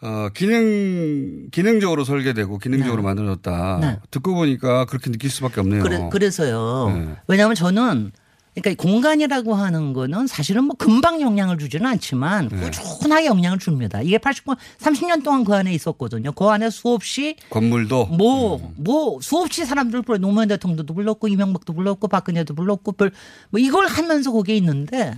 [0.00, 3.78] 어, 기능, 기능적으로 설계되고 기능적으로 만들어졌다.
[3.82, 3.98] 네.
[4.10, 5.82] 듣고 보니까 그렇게 느낄 수밖에 없네요.
[5.82, 5.98] 그래.
[5.98, 7.16] 네.
[7.26, 8.12] 왜냐하면 저는
[8.60, 12.70] 그러니까 공간이라고 하는 거는 사실은 뭐 금방 영향을 주지는 않지만 네.
[12.70, 14.00] 꾸준하게 영향을 줍니다.
[14.02, 16.32] 이게 80년, 30년 동안 그 안에 있었거든요.
[16.32, 18.06] 그 안에 수없이 건물도.
[18.06, 23.12] 뭐, 뭐, 수없이 사람들 불러, 노무현 대통령도 불렀고, 이명박도 불렀고, 박근혜도 불렀고, 별,
[23.50, 25.14] 뭐 이걸 하면서 거기에 있는데,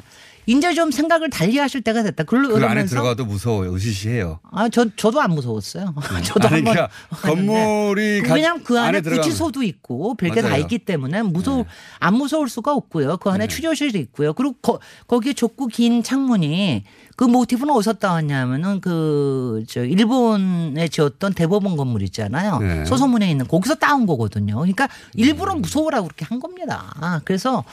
[0.47, 2.24] 이제 좀 생각을 달리 하실 때가 됐다.
[2.24, 3.72] 그러- 그 안에 들어가도 무서워요.
[3.74, 4.41] 으시시해요.
[4.51, 5.95] 아, 저, 저도 안 무서웠어요.
[6.24, 6.88] 저도 아니, 그러니까
[7.22, 10.51] 건물이 가- 왜냐하면 그 안에 안에 구치소도 있고 별게 다.
[10.51, 10.61] 네.
[10.61, 11.64] 있기 때문에 무서울
[11.99, 13.18] 안 무서울 수가 없고요.
[13.18, 14.32] 그 안에 취조실도 있고요.
[14.32, 16.84] 그리고 거, 거기에 좁고 긴 창문이
[17.20, 19.30] 그 모티브는 어디서 따왔냐면은 그
[19.68, 22.58] 저 일본에 지었던 대법원 건물 있잖아요.
[22.58, 22.84] 네.
[22.86, 24.56] 소소문에 있는 거기서 따온 거거든요.
[24.56, 27.20] 그러니까 일부러 무서워라고 그렇게 한 겁니다.
[27.24, 27.64] 그래서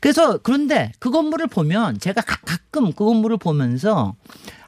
[0.00, 4.14] 그래서 그런데 그 건물을 보면 제가 가, 가끔 그 건물을 보면서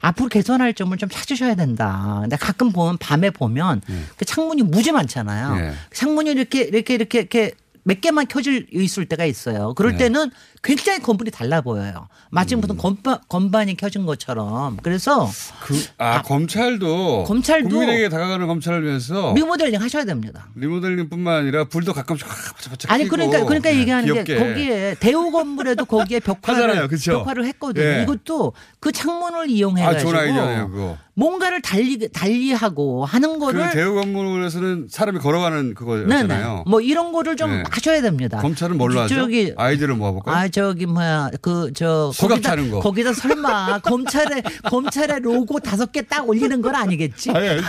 [0.00, 2.18] 앞으로 개선할 점을 좀 찾으셔야 된다.
[2.20, 3.80] 근데 가끔 보면 밤에 보면
[4.16, 5.56] 그 창문이 무지 많잖아요.
[5.56, 5.72] 네.
[5.92, 7.52] 창문이 이렇게 이렇게 이렇게 이렇게
[7.84, 9.72] 몇 개만 켜질 있을 때가 있어요.
[9.74, 9.98] 그럴 네.
[9.98, 10.30] 때는
[10.62, 12.08] 굉장히 건물이 달라 보여요.
[12.30, 14.76] 마치 무슨 건반, 건반이 켜진 것처럼.
[14.82, 15.28] 그래서
[15.60, 17.24] 그, 아, 검찰도.
[17.24, 19.32] 검찰도 국민에게 다가가는 검찰을 위해서.
[19.34, 20.48] 리모델링 하셔야 됩니다.
[20.54, 23.08] 리모델링 뿐만 아니라 불도 가끔씩 확 바짝바짝 아니.
[23.08, 24.34] 그러니까 그러니까 네, 얘기하는 귀엽게.
[24.34, 26.88] 게 거기에 대우 건물에도 거기에 벽화를?
[26.98, 27.84] 벽화를 했거든요.
[27.84, 28.02] 예.
[28.02, 30.12] 이것도 그 창문을 이용해 아, 가지고
[30.68, 30.98] 그거.
[31.14, 35.74] 뭔가를 달리 달리하고 하는 거를 그 대우 건물에서는 사람이 걸어가는 네네.
[35.74, 36.64] 그거였잖아요.
[36.68, 37.62] 뭐 이런 거를 좀 네.
[37.68, 38.38] 하셔야 됩니다.
[38.38, 39.14] 검찰은 뭘로 하죠?
[39.16, 40.36] 저기 아이디어를 모아볼까요?
[40.48, 42.80] 아, 저기 뭐야 그 저 수갑 거기다 차는 거.
[42.80, 47.30] 거기다 설마 검찰의 검찰의 로고 다섯 개 딱 올리는 건 아니겠지?
[47.32, 47.60] 아니, 아니,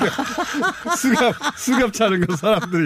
[0.98, 2.86] 수갑, 수갑 차는 거 사람들이.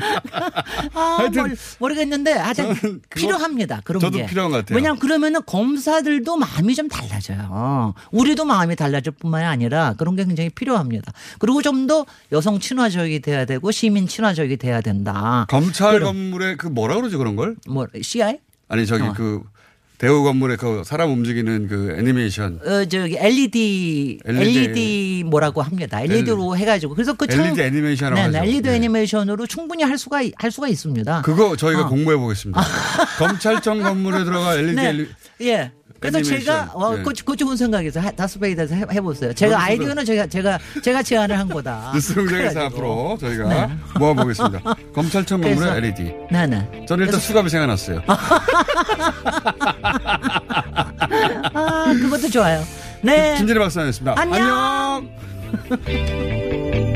[0.94, 3.82] 아, 하여튼 뭘, 모르겠는데 하여튼 필요합니다.
[3.84, 4.26] 그런 저도 게.
[4.26, 4.76] 필요한 것 같아요.
[4.76, 7.94] 왜냐하면 그러면은 검사들도 마음이 좀 달라져요.
[8.12, 11.12] 우리도 마음이 달라질 뿐만이 아니라 그런 게 굉장히 필요합니다.
[11.40, 15.46] 그리고 좀 더 여성 친화적이 돼야 되고 시민 친화적이 돼야 된다.
[15.50, 16.14] 검찰 그럼.
[16.14, 17.58] 건물에 그 뭐라 그러지 그런 걸?
[17.68, 18.38] 뭐 CI?
[18.70, 19.14] 아니 저기 어.
[19.14, 19.42] 그
[19.98, 22.60] 대우 건물에 그 사람 움직이는 그 애니메이션.
[22.66, 24.60] 어 저기 LED LED.
[24.60, 26.02] LED, 뭐라고 합니다.
[26.02, 28.50] LED로 해가지고 그래서 그 LED 애니메이션이라고 네, 하죠.
[28.50, 28.76] LED 네.
[28.76, 31.22] 애니메이션으로 충분히 할 수가 할 수가 있습니다.
[31.22, 31.90] 그거 저희가 어.
[31.90, 32.62] 공부해 보겠습니다.
[33.18, 35.06] 검찰청 건물에 들어가 LED 네.
[35.42, 35.72] 예.
[36.04, 36.40] 그래서 애니메이션.
[36.46, 37.02] 제가 어, 예.
[37.04, 39.34] 그, 그 좋은 생각에서 하- 다스베이드에서 해, 해보세요.
[39.34, 41.92] 제가 아이디어는 제가 제가 제가 제안을 한 거다.
[41.94, 42.66] 뉴스 공장에서 그래가지고.
[42.66, 43.70] 앞으로 저희가 네.
[44.00, 44.62] 모아보겠습니다.
[44.94, 46.14] 검찰청 그래서- LED.
[46.32, 46.86] 네네.
[46.88, 48.02] 저는 일단 수갑이 생각났어요.
[51.54, 52.64] 아 그것도 좋아요.
[53.02, 53.36] 네.
[53.38, 54.16] 김진애 박사였습니다.
[54.18, 54.42] 안녕.
[54.42, 55.10] 안녕.